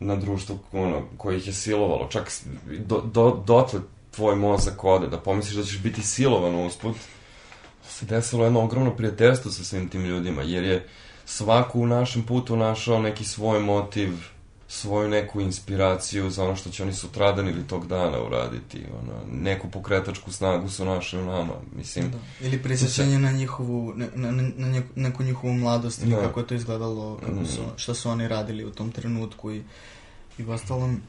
na 0.00 0.16
društvo 0.16 0.58
ono, 0.72 1.02
koje 1.16 1.38
ih 1.38 1.46
je 1.46 1.52
silovalo. 1.52 2.08
Čak 2.10 2.32
do, 2.86 3.00
do, 3.00 3.42
dotle 3.46 3.80
tvoj 4.10 4.36
mozak 4.36 4.84
ode, 4.84 5.06
da 5.06 5.20
pomisliš 5.20 5.56
da 5.56 5.62
ćeš 5.62 5.82
biti 5.82 6.02
silovan 6.02 6.66
usput. 6.66 6.96
Se 7.88 8.06
desilo 8.06 8.44
jedno 8.44 8.60
ogromno 8.60 8.96
prijateljstvo 8.96 9.50
sa 9.50 9.64
svim 9.64 9.88
tim 9.88 10.04
ljudima, 10.04 10.42
jer 10.42 10.64
je 10.64 10.88
svako 11.24 11.78
u 11.78 11.86
našem 11.86 12.22
putu 12.22 12.56
našao 12.56 13.00
neki 13.00 13.24
svoj 13.24 13.60
motiv, 13.60 14.12
svoju 14.68 15.08
neku 15.08 15.40
inspiraciju 15.40 16.30
za 16.30 16.44
ono 16.44 16.56
što 16.56 16.70
će 16.70 16.82
oni 16.82 16.92
sutradan 16.92 17.48
ili 17.48 17.66
tog 17.66 17.86
dana 17.86 18.22
uraditi. 18.22 18.84
Ono, 19.02 19.12
neku 19.42 19.70
pokretačku 19.70 20.32
snagu 20.32 20.68
su 20.68 20.84
našli 20.84 21.18
u 21.22 21.26
nama. 21.26 21.52
Mislim, 21.76 22.10
da. 22.10 22.46
Ili 22.46 22.62
prisjećanje 22.62 23.18
na 23.18 23.32
njihovu, 23.32 23.92
na, 23.96 24.32
na, 24.32 24.42
na 24.56 24.82
neku 24.94 25.22
njihovu 25.22 25.52
mladost 25.52 26.02
ili 26.02 26.10
da. 26.10 26.20
kako 26.20 26.40
je 26.40 26.46
to 26.46 26.54
izgledalo, 26.54 27.16
kako 27.16 27.46
su, 27.46 27.62
mm. 27.62 27.72
šta 27.76 27.94
su 27.94 28.10
oni 28.10 28.28
radili 28.28 28.64
u 28.64 28.70
tom 28.70 28.92
trenutku 28.92 29.52
i, 29.52 29.62
i 30.38 30.44
u 30.44 30.50
ostalom... 30.50 31.02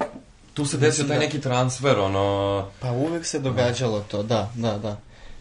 Tu 0.54 0.66
se 0.66 0.78
desio 0.78 1.06
taj 1.06 1.18
da, 1.18 1.24
neki 1.24 1.42
transfer, 1.42 2.00
ono... 2.00 2.68
Pa 2.80 2.92
uvek 2.92 3.26
se 3.26 3.40
događalo 3.40 4.00
to, 4.00 4.24
da, 4.24 4.52
da, 4.56 4.78
da 4.78 4.98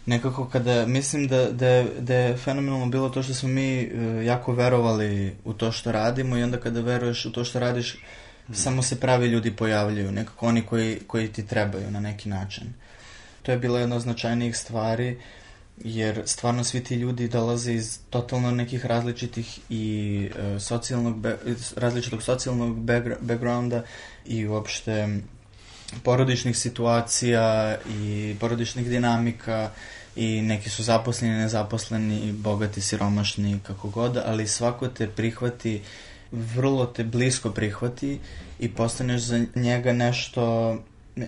nekako 0.07 0.45
kada, 0.45 0.85
mislim 0.85 1.27
da, 1.27 1.51
da, 1.51 1.85
da 1.99 2.15
je 2.15 2.37
fenomenalno 2.37 2.85
bilo 2.85 3.09
to 3.09 3.23
što 3.23 3.33
smo 3.33 3.49
mi 3.49 3.91
uh, 3.93 4.25
jako 4.25 4.53
verovali 4.53 5.35
u 5.45 5.53
to 5.53 5.71
što 5.71 5.91
radimo 5.91 6.37
i 6.37 6.43
onda 6.43 6.57
kada 6.59 6.81
veruješ 6.81 7.25
u 7.25 7.31
to 7.31 7.43
što 7.43 7.59
radiš, 7.59 7.97
mm. 8.47 8.53
samo 8.53 8.81
se 8.81 8.99
pravi 8.99 9.27
ljudi 9.27 9.55
pojavljaju, 9.55 10.11
nekako 10.11 10.47
oni 10.47 10.61
koji, 10.61 10.99
koji 11.07 11.27
ti 11.27 11.47
trebaju 11.47 11.91
na 11.91 11.99
neki 11.99 12.29
način. 12.29 12.73
To 13.43 13.51
je 13.51 13.57
bila 13.57 13.79
jedna 13.79 13.95
od 13.95 14.01
značajnijih 14.01 14.57
stvari, 14.57 15.19
jer 15.77 16.21
stvarno 16.25 16.63
svi 16.63 16.83
ti 16.83 16.95
ljudi 16.95 17.27
dolaze 17.27 17.73
iz 17.73 17.99
totalno 18.09 18.51
nekih 18.51 18.85
različitih 18.85 19.59
i 19.69 20.29
uh, 20.29 20.61
socijalnog, 20.61 21.17
be, 21.17 21.37
različitog 21.75 22.23
socijalnog 22.23 22.79
backgrounda 23.21 23.83
i 24.25 24.47
uopšte 24.47 25.19
porodičnih 26.03 26.57
situacija 26.57 27.77
i 27.89 28.35
porodičnih 28.39 28.89
dinamika 28.89 29.69
i 30.17 30.41
neki 30.41 30.69
su 30.69 30.83
zaposleni, 30.83 31.35
nezaposleni, 31.35 32.31
bogati, 32.31 32.81
siromašni, 32.81 33.59
kako 33.63 33.89
god, 33.89 34.17
ali 34.25 34.47
svako 34.47 34.87
te 34.87 35.07
prihvati, 35.07 35.81
vrlo 36.31 36.85
te 36.85 37.03
blisko 37.03 37.51
prihvati 37.51 38.19
i 38.59 38.69
postaneš 38.69 39.21
za 39.21 39.45
njega 39.55 39.93
nešto 39.93 40.77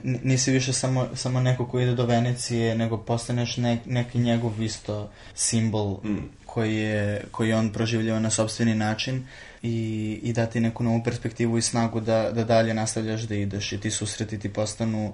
nisi 0.04 0.52
više 0.52 0.73
samo, 0.73 1.08
samo 1.15 1.39
neko 1.41 1.67
ko 1.67 1.80
ide 1.80 1.95
do 1.95 2.06
Venecije, 2.06 2.75
nego 2.75 2.97
postaneš 2.97 3.58
ne, 3.58 3.78
neki 3.86 4.17
njegov 4.17 4.62
isto 4.62 5.12
simbol 5.36 5.97
mm. 6.04 6.17
koji, 6.45 6.75
je, 6.75 7.25
koji 7.32 7.54
on 7.54 7.69
proživljava 7.69 8.19
na 8.19 8.30
sobstveni 8.30 8.75
način 8.75 9.28
i, 9.63 10.19
i 10.23 10.34
dati 10.34 10.60
neku 10.60 10.84
novu 10.84 11.04
perspektivu 11.04 11.58
i 11.58 11.62
snagu 11.62 11.99
da, 11.99 12.32
da 12.32 12.43
dalje 12.43 12.73
nastavljaš 12.73 13.21
da 13.21 13.36
ideš 13.36 13.71
i 13.71 13.80
ti 13.80 13.91
susreti 13.91 14.39
ti 14.39 14.54
postanu 14.54 15.13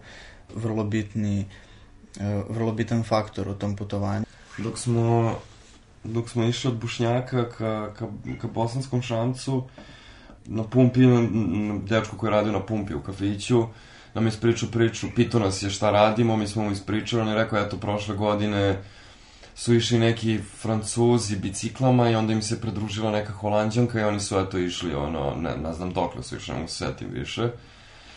vrlo 0.56 0.84
bitni 0.84 1.46
vrlo 2.50 2.72
bitan 2.72 3.04
faktor 3.04 3.50
u 3.50 3.54
tom 3.54 3.76
putovanju. 3.76 4.26
Dok 4.58 4.78
smo, 4.78 5.36
dok 6.04 6.30
smo 6.30 6.44
išli 6.44 6.72
od 6.72 6.78
Bušnjaka 6.78 7.50
ka, 7.50 7.94
ka, 7.94 8.08
ka 8.42 8.48
Bosanskom 8.48 9.02
šancu, 9.02 9.64
na 10.46 10.64
pumpi, 10.64 11.00
na 11.00 11.80
dečko 11.86 12.18
koji 12.18 12.28
je 12.28 12.32
radio 12.32 12.52
na 12.52 12.66
pumpi 12.66 12.94
u 12.94 13.02
kafiću, 13.02 13.64
nam 14.14 14.26
je 14.26 14.30
ispričao 14.30 14.70
priču, 14.70 15.08
pitao 15.16 15.40
nas 15.40 15.64
je 15.64 15.70
šta 15.70 15.92
radimo, 15.92 16.38
mi 16.38 16.48
smo 16.48 16.64
mu 16.64 16.72
ispričali, 16.72 17.22
on 17.22 17.28
je 17.28 17.36
rekao, 17.36 17.60
eto, 17.60 17.78
prošle 17.78 18.16
godine 18.16 18.82
su 19.56 19.76
išli 19.76 20.00
neki 20.00 20.40
francuzi 20.62 21.36
biciklama 21.36 22.10
i 22.10 22.16
onda 22.16 22.34
im 22.34 22.42
se 22.42 22.62
pridružila 22.62 23.12
neka 23.12 23.34
holandjanka 23.34 24.00
i 24.00 24.04
oni 24.04 24.20
su, 24.20 24.40
eto, 24.40 24.58
išli, 24.58 24.96
ono, 24.96 25.36
ne, 25.36 25.58
ne 25.58 25.74
znam 25.74 25.94
dokle 25.94 26.24
su 26.24 26.36
išli, 26.36 26.54
ne 26.54 26.60
mogu 26.60 26.72
se 26.72 26.86
setim 26.86 27.08
više 27.12 27.50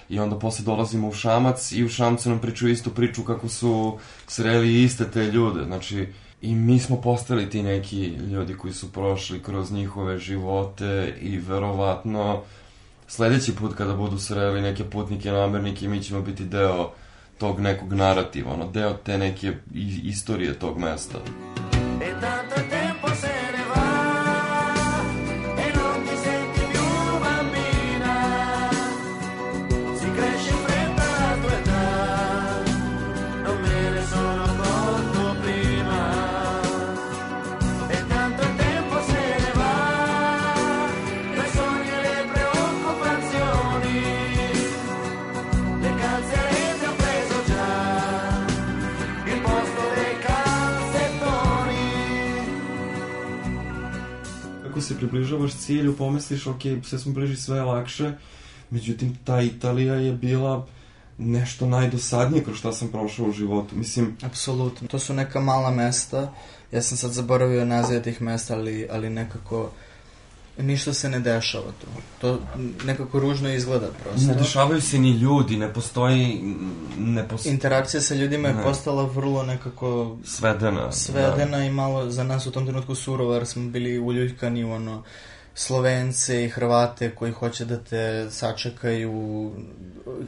i 0.09 0.19
onda 0.19 0.39
posle 0.39 0.65
dolazimo 0.65 1.09
u 1.09 1.13
Šamac 1.13 1.73
i 1.73 1.85
u 1.85 1.89
Šamcu 1.89 2.29
nam 2.31 2.39
pričaju 2.39 2.73
istu 2.73 2.91
priču 2.91 3.25
kako 3.25 3.49
su 3.49 3.99
sreli 4.27 4.83
iste 4.83 5.11
te 5.11 5.25
ljude, 5.25 5.65
znači 5.65 6.07
i 6.43 6.55
mi 6.55 6.79
smo 6.79 7.01
postali 7.01 7.51
ti 7.51 7.63
neki 7.63 8.07
ljudi 8.07 8.55
koji 8.55 8.73
su 8.73 8.93
prošli 8.93 9.43
kroz 9.43 9.73
njihove 9.73 10.19
živote 10.19 11.15
i 11.21 11.39
verovatno 11.39 12.41
sledeći 13.07 13.55
put 13.55 13.75
kada 13.75 13.95
budu 13.95 14.19
sreli 14.19 14.63
neke 14.63 14.85
putnike, 14.85 15.33
namernike, 15.33 15.89
mi 15.89 16.03
ćemo 16.03 16.23
biti 16.23 16.45
deo 16.45 16.91
tog 17.39 17.61
nekog 17.61 17.93
narativa, 17.93 18.53
ono, 18.53 18.71
deo 18.71 18.93
te 18.93 19.19
neke 19.19 19.53
istorije 20.03 20.59
tog 20.59 20.79
mesta. 20.79 21.19
E 21.75 21.78
približavaš 54.99 55.55
cilju, 55.55 55.97
pomisliš, 55.97 56.47
ok, 56.47 56.63
sve 56.83 56.99
smo 56.99 57.13
bliži, 57.13 57.37
sve 57.37 57.57
je 57.57 57.63
lakše, 57.63 58.13
međutim, 58.71 59.17
ta 59.25 59.41
Italija 59.41 59.95
je 59.95 60.13
bila 60.13 60.67
nešto 61.19 61.67
najdosadnije 61.67 62.45
kroz 62.45 62.57
šta 62.57 62.73
sam 62.73 62.89
prošao 62.89 63.27
u 63.27 63.33
životu. 63.33 63.77
Mislim... 63.77 64.17
Apsolutno. 64.23 64.89
To 64.89 64.99
su 64.99 65.15
neka 65.15 65.41
mala 65.41 65.71
mesta. 65.71 66.33
Ja 66.73 66.83
sam 66.83 66.97
sad 66.97 67.11
zaboravio 67.11 67.65
nazive 67.65 68.03
tih 68.03 68.23
mesta, 68.23 68.55
ali, 68.55 68.89
ali 68.91 69.11
nekako 69.11 69.71
ništa 70.59 70.95
se 70.95 71.09
ne 71.09 71.21
dešava 71.21 71.73
tu. 71.81 71.87
To 72.21 72.39
nekako 72.85 73.21
ružno 73.21 73.49
izgleda 73.49 73.89
prosto. 74.03 74.29
Ne 74.29 74.35
dešavaju 74.35 74.81
se 74.81 74.99
ni 74.99 75.11
ljudi, 75.11 75.57
ne 75.57 75.73
postoji... 75.73 76.55
Ne 76.99 77.29
postoji... 77.29 77.53
Interakcija 77.53 78.01
sa 78.01 78.15
ljudima 78.15 78.49
je 78.49 78.55
ne. 78.55 78.63
postala 78.63 79.03
vrlo 79.03 79.43
nekako... 79.43 80.17
Svedena. 80.25 80.93
Svedena 80.93 81.59
da. 81.59 81.65
i 81.65 81.71
malo 81.71 82.11
za 82.11 82.25
nas 82.25 82.47
u 82.47 82.51
tom 82.51 82.67
trenutku 82.67 82.95
surova, 82.95 83.35
jer 83.35 83.47
smo 83.47 83.71
bili 83.71 83.99
uljuljkani 83.99 84.65
u 84.65 84.73
ono 84.73 85.03
Slovence 85.59 86.45
i 86.45 86.49
Hrvate 86.49 87.11
koji 87.11 87.33
hoće 87.33 87.65
da 87.65 87.79
te 87.79 88.27
sačekaju 88.31 89.53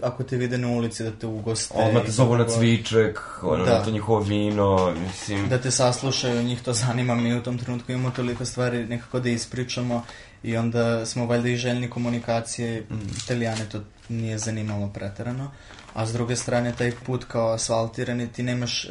ako 0.03 0.23
te 0.23 0.37
vide 0.37 0.59
na 0.59 0.69
ulici 0.69 1.05
da 1.05 1.11
te 1.11 1.27
ugoste. 1.27 1.75
Odmah 1.77 2.05
te 2.05 2.11
zovu 2.11 2.37
na 2.37 2.49
cviček, 2.49 3.21
ono, 3.43 3.65
da. 3.65 3.79
na 3.79 3.85
to 3.85 3.91
njihovo 3.91 4.21
vino, 4.21 4.95
mislim... 5.07 5.49
Da 5.49 5.59
te 5.59 5.71
saslušaju, 5.71 6.43
njih 6.43 6.63
to 6.63 6.73
zanima, 6.73 7.15
mi 7.15 7.37
u 7.37 7.43
tom 7.43 7.59
trenutku 7.59 7.93
imamo 7.93 8.11
toliko 8.11 8.45
stvari 8.45 8.87
nekako 8.87 9.21
da 9.21 9.29
ispričamo 9.29 10.05
i 10.43 10.57
onda 10.57 11.07
smo 11.07 11.27
valjda 11.27 11.49
i 11.49 11.57
željni 11.57 11.91
komunikacije, 11.91 12.81
mm. 12.81 12.95
italijane 13.25 13.69
to 13.73 13.81
nije 14.09 14.39
zanimalo 14.39 14.89
preterano. 14.89 15.51
A 15.95 16.07
s 16.07 16.13
druge 16.13 16.37
strane, 16.37 16.73
taj 16.79 16.93
put 17.07 17.25
kao 17.25 17.53
asfaltirani, 17.53 18.33
ti 18.33 18.43
nemaš, 18.43 18.85
uh, 18.85 18.91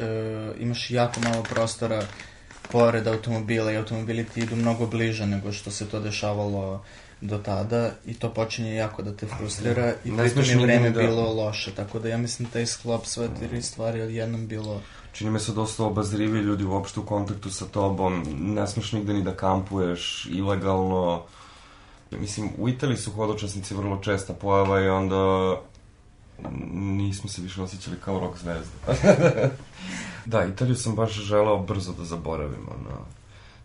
imaš 0.60 0.90
jako 0.90 1.20
malo 1.20 1.42
prostora 1.42 2.02
pored 2.72 3.06
automobila 3.06 3.72
i 3.72 3.76
automobili 3.76 4.24
ti 4.24 4.40
idu 4.40 4.56
mnogo 4.56 4.86
bliže 4.86 5.26
nego 5.26 5.52
što 5.52 5.70
se 5.70 5.88
to 5.88 6.00
dešavalo 6.00 6.84
do 7.20 7.38
tada 7.38 7.90
i 8.06 8.14
to 8.14 8.34
počinje 8.34 8.74
jako 8.74 9.02
da 9.02 9.16
te 9.16 9.26
frustrira 9.26 9.92
i 10.04 10.16
pritom 10.16 10.44
je 10.44 10.56
vreme 10.56 10.90
da... 10.90 11.00
bilo 11.00 11.34
loše, 11.34 11.74
tako 11.74 11.98
da 11.98 12.08
ja 12.08 12.18
mislim 12.18 12.48
taj 12.48 12.66
sklop 12.66 13.06
sve 13.06 13.28
tri 13.40 13.62
stvari 13.62 14.02
odjednom 14.02 14.46
bilo 14.46 14.80
čini 15.12 15.30
me 15.30 15.38
se 15.38 15.52
dosta 15.52 15.84
obazrivi 15.84 16.38
ljudi 16.38 16.64
uopšte 16.64 17.00
u 17.00 17.06
kontaktu 17.06 17.50
sa 17.50 17.64
tobom, 17.64 18.22
ne 18.38 18.66
smeš 18.66 18.92
nigde 18.92 19.12
ni 19.12 19.22
da 19.22 19.36
kampuješ, 19.36 20.26
ilegalno. 20.30 21.22
Mislim, 22.10 22.50
u 22.58 22.68
Italiji 22.68 22.96
su 22.96 23.12
hodočasnici 23.12 23.74
vrlo 23.74 23.98
česta 24.02 24.32
pojava 24.32 24.80
i 24.80 24.88
onda 24.88 25.16
nismo 26.72 27.28
se 27.28 27.42
više 27.42 27.62
osjećali 27.62 27.96
kao 28.04 28.20
rock 28.20 28.38
zvezde. 28.38 28.70
da, 30.26 30.44
Italiju 30.44 30.76
sam 30.76 30.94
baš 30.94 31.12
želao 31.12 31.62
brzo 31.62 31.92
da 31.92 32.04
zaboravim, 32.04 32.68
ono. 32.68 32.98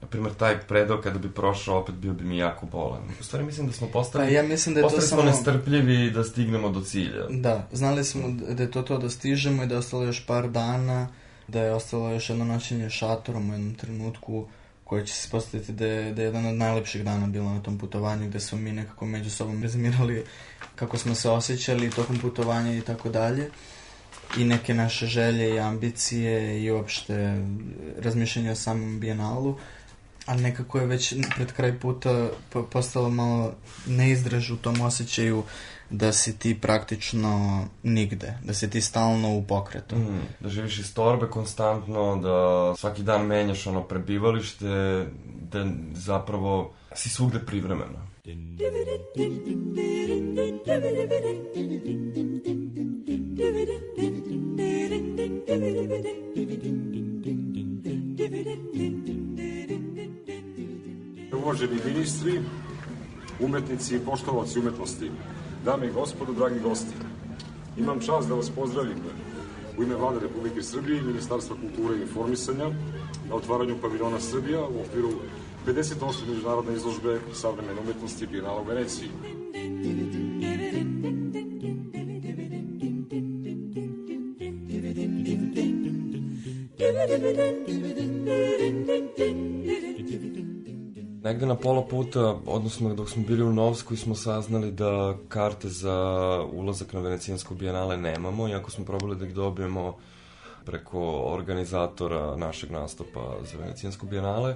Naprimer, 0.01 0.33
taj 0.33 0.59
predao 0.59 1.01
kada 1.01 1.19
bi 1.19 1.31
prošao, 1.31 1.79
opet 1.79 1.95
bio 1.95 2.13
bi 2.13 2.23
mi 2.23 2.37
jako 2.37 2.65
bolan. 2.65 3.01
U 3.19 3.23
stvari, 3.23 3.45
mislim 3.45 3.67
da 3.67 3.73
smo 3.73 3.87
postali, 3.87 4.25
pa, 4.25 4.31
ja 4.31 4.43
mislim 4.43 4.75
da 4.75 4.79
je 4.79 4.83
postali 4.83 5.01
to 5.01 5.07
smo 5.07 5.17
samo... 5.17 5.29
nestrpljivi 5.29 6.11
da 6.11 6.23
stignemo 6.23 6.69
do 6.69 6.81
cilja. 6.81 7.25
Da, 7.29 7.67
znali 7.71 8.03
smo 8.03 8.21
da 8.49 8.63
je 8.63 8.71
to 8.71 8.81
to 8.81 8.97
da 8.97 9.09
stižemo 9.09 9.63
i 9.63 9.67
da 9.67 9.75
je 9.75 9.79
ostalo 9.79 10.03
još 10.03 10.25
par 10.25 10.49
dana, 10.49 11.07
da 11.47 11.61
je 11.61 11.73
ostalo 11.73 12.09
još 12.09 12.29
jedno 12.29 12.45
noćenje 12.45 12.89
šatorom 12.89 13.49
u 13.49 13.53
jednom 13.53 13.75
trenutku 13.75 14.47
koje 14.85 15.05
će 15.05 15.13
se 15.13 15.29
postaviti 15.29 15.71
da 15.71 15.85
je, 15.85 16.13
da 16.13 16.21
je 16.21 16.25
jedan 16.25 16.45
od 16.45 16.55
najlepših 16.55 17.03
dana 17.03 17.27
bilo 17.27 17.49
na 17.49 17.61
tom 17.61 17.77
putovanju, 17.77 18.27
gde 18.27 18.39
smo 18.39 18.57
mi 18.57 18.71
nekako 18.71 19.05
među 19.05 19.29
sobom 19.29 19.63
rezimirali 19.63 20.25
kako 20.75 20.97
smo 20.97 21.15
se 21.15 21.29
osjećali 21.29 21.89
tokom 21.89 22.19
putovanja 22.19 22.77
i 22.77 22.81
tako 22.81 23.09
dalje. 23.09 23.49
I 24.37 24.43
neke 24.43 24.73
naše 24.73 25.05
želje 25.05 25.55
i 25.55 25.59
ambicije 25.59 26.63
i 26.63 26.71
uopšte 26.71 27.45
razmišljanje 27.97 28.51
o 28.51 28.55
samom 28.55 28.99
bijenalu 28.99 29.57
ali 30.25 30.41
nekako 30.41 30.79
je 30.79 30.85
već 30.85 31.13
pred 31.35 31.51
kraj 31.51 31.79
puta 31.79 32.29
postalo 32.71 33.09
malo 33.09 33.53
neizdraž 33.87 34.51
u 34.51 34.57
tom 34.57 34.81
osjećaju 34.81 35.43
da 35.89 36.13
si 36.13 36.39
ti 36.39 36.61
praktično 36.61 37.65
nigde, 37.83 38.37
da 38.43 38.53
si 38.53 38.69
ti 38.69 38.81
stalno 38.81 39.37
u 39.37 39.43
pokretu. 39.43 39.95
Mm, 39.95 40.21
da 40.39 40.49
živiš 40.49 40.79
iz 40.79 40.93
torbe 40.93 41.27
konstantno, 41.27 42.15
da 42.15 42.73
svaki 42.77 43.03
dan 43.03 43.25
menjaš 43.25 43.67
ono 43.67 43.83
prebivalište, 43.83 44.65
da 45.51 45.67
zapravo 45.93 46.73
si 46.95 47.09
svugde 47.09 47.39
privremeno. 47.39 48.05
Uvaženi 61.55 61.81
ministri, 61.85 62.41
umetnici 63.39 63.95
i 63.95 63.99
poštovaci 63.99 64.59
umetnosti, 64.59 65.11
Dame 65.65 65.87
i 65.87 65.91
gospodo, 65.91 66.33
dragi 66.33 66.59
gosti, 66.59 66.95
imam 67.77 67.99
čast 67.99 68.27
da 68.27 68.35
vas 68.35 68.49
pozdravim 68.49 68.97
u 69.77 69.83
ime 69.83 69.95
Vlade 69.95 70.19
Republike 70.19 70.63
Srbije 70.63 70.99
i 70.99 71.03
Ministarstva 71.03 71.55
kulture 71.55 71.97
i 71.97 72.01
informisanja 72.01 72.69
na 73.29 73.35
otvaranju 73.35 73.77
paviljona 73.81 74.19
Srbija 74.19 74.67
u 74.67 74.81
okviru 74.81 75.11
58. 75.67 76.27
međunarodne 76.27 76.73
izložbe 76.73 77.19
savremene 77.33 77.81
umetnosti 77.81 78.27
Bienala 78.27 78.61
u 78.61 78.65
Veneciji. 78.65 79.09
Negde 91.25 91.45
na 91.45 91.55
pola 91.55 91.81
puta, 91.81 92.37
odnosno 92.45 92.93
dok 92.93 93.09
smo 93.09 93.23
bili 93.23 93.43
u 93.43 93.53
Novskoj, 93.53 93.97
smo 93.97 94.15
saznali 94.15 94.71
da 94.71 95.17
karte 95.27 95.69
za 95.69 95.95
ulazak 96.53 96.93
na 96.93 96.99
Venecijansko 96.99 97.55
bijenale 97.55 97.97
nemamo, 97.97 98.47
iako 98.47 98.71
smo 98.71 98.85
probali 98.85 99.15
da 99.15 99.25
ih 99.25 99.33
dobijemo 99.33 99.97
preko 100.65 101.01
organizatora 101.23 102.35
našeg 102.35 102.71
nastupa 102.71 103.35
za 103.51 103.57
Venecijansko 103.57 104.05
bijenale. 104.05 104.55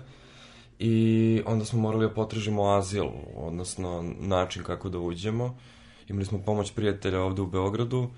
I 0.80 1.42
onda 1.46 1.66
smo 1.66 1.80
morali 1.80 2.08
da 2.08 2.14
potražimo 2.14 2.70
azil, 2.70 3.08
odnosno 3.36 4.14
način 4.20 4.64
kako 4.64 4.90
da 4.90 5.00
uđemo. 5.00 5.58
Imali 6.08 6.26
smo 6.26 6.40
pomoć 6.46 6.72
prijatelja 6.72 7.22
ovde 7.22 7.42
u 7.42 7.48
Beogradu 7.48 8.10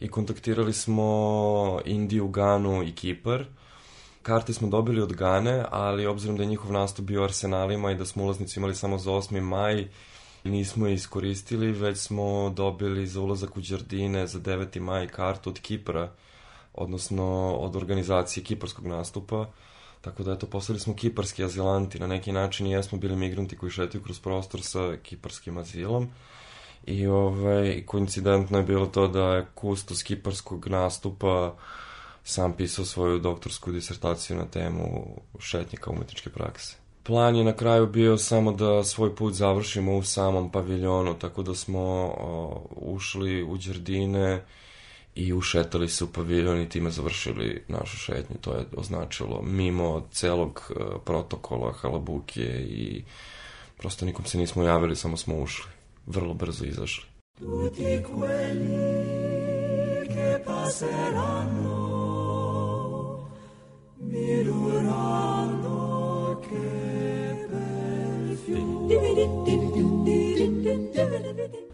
i 0.00 0.08
kontaktirali 0.08 0.72
smo 0.72 1.80
Indiju, 1.84 2.28
Ganu 2.28 2.82
i 2.82 2.92
Kipar– 2.92 3.44
Karte 4.22 4.52
smo 4.52 4.68
dobili 4.68 5.02
od 5.02 5.12
Gane, 5.12 5.64
ali 5.70 6.06
obzirom 6.06 6.36
da 6.36 6.42
je 6.42 6.48
njihov 6.48 6.72
nastup 6.72 7.04
bio 7.04 7.24
Arsenalima 7.24 7.90
i 7.90 7.94
da 7.94 8.04
smo 8.04 8.24
ulaznicu 8.24 8.60
imali 8.60 8.74
samo 8.74 8.98
za 8.98 9.10
8. 9.10 9.40
maj, 9.40 9.88
nismo 10.44 10.86
je 10.86 10.94
iskoristili, 10.94 11.72
već 11.72 11.98
smo 11.98 12.50
dobili 12.56 13.06
za 13.06 13.20
ulazak 13.20 13.56
u 13.56 13.60
Đardine 13.60 14.26
za 14.26 14.40
9. 14.40 14.80
maj 14.80 15.08
kartu 15.08 15.50
od 15.50 15.60
Kipra, 15.60 16.12
odnosno 16.74 17.54
od 17.54 17.76
organizacije 17.76 18.44
kiparskog 18.44 18.86
nastupa. 18.86 19.46
Tako 20.00 20.22
da, 20.22 20.32
eto, 20.32 20.46
postali 20.46 20.80
smo 20.80 20.94
kiparski 20.94 21.44
azilanti, 21.44 21.98
na 21.98 22.06
neki 22.06 22.32
način 22.32 22.66
i 22.66 22.70
jesmo 22.70 22.98
bili 22.98 23.16
migranti 23.16 23.56
koji 23.56 23.70
šetaju 23.70 24.02
kroz 24.02 24.20
prostor 24.20 24.62
sa 24.62 24.96
kiparskim 25.02 25.58
azilom. 25.58 26.10
I 26.86 27.06
ovaj, 27.06 27.82
koincidentno 27.86 28.58
je 28.58 28.64
bilo 28.64 28.86
to 28.86 29.08
da 29.08 29.34
je 29.34 29.46
kustos 29.54 30.02
kiparskog 30.02 30.68
nastupa 30.68 31.54
sam 32.24 32.52
pisao 32.52 32.84
svoju 32.84 33.18
doktorsku 33.18 33.72
disertaciju 33.72 34.36
na 34.36 34.44
temu 34.46 35.16
šetnika 35.38 35.90
umetničke 35.90 36.30
prakse. 36.30 36.76
Plan 37.02 37.36
je 37.36 37.44
na 37.44 37.52
kraju 37.52 37.86
bio 37.86 38.18
samo 38.18 38.52
da 38.52 38.84
svoj 38.84 39.16
put 39.16 39.34
završimo 39.34 39.96
u 39.96 40.02
samom 40.02 40.52
paviljonu, 40.52 41.14
tako 41.18 41.42
da 41.42 41.54
smo 41.54 41.80
o, 41.80 42.62
ušli 42.70 43.42
u 43.42 43.56
Đerdine 43.56 44.42
i 45.14 45.32
ušetali 45.32 45.88
se 45.88 46.04
u 46.04 46.12
paviljon 46.12 46.60
i 46.60 46.68
time 46.68 46.90
završili 46.90 47.64
našu 47.68 47.96
šetnju. 47.96 48.36
To 48.40 48.54
je 48.54 48.64
označilo 48.76 49.42
mimo 49.42 50.08
celog 50.12 50.70
uh, 50.70 50.76
protokola, 51.04 51.72
halabuke 51.72 52.44
i 52.68 53.04
prosto 53.76 54.04
nikom 54.04 54.24
se 54.24 54.38
nismo 54.38 54.62
javili, 54.62 54.96
samo 54.96 55.16
smo 55.16 55.38
ušli. 55.42 55.70
Vrlo 56.06 56.34
brzo 56.34 56.64
izašli. 56.64 57.04
Tutti 57.38 58.02
quelli 58.02 58.86
che 60.14 60.42
passeranno 60.44 61.81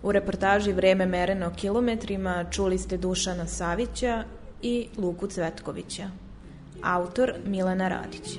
U 0.02 0.12
reportaži 0.12 0.72
Vreme 0.72 1.06
mereno 1.06 1.52
kilometrima 1.56 2.44
čuli 2.50 2.78
ste 2.78 2.96
Dušana 2.96 3.46
Savića 3.46 4.24
i 4.62 4.86
Luku 4.98 5.26
Cvetkovića. 5.26 6.10
Autor 6.82 7.34
Milena 7.46 7.88
Radić. 7.88 8.38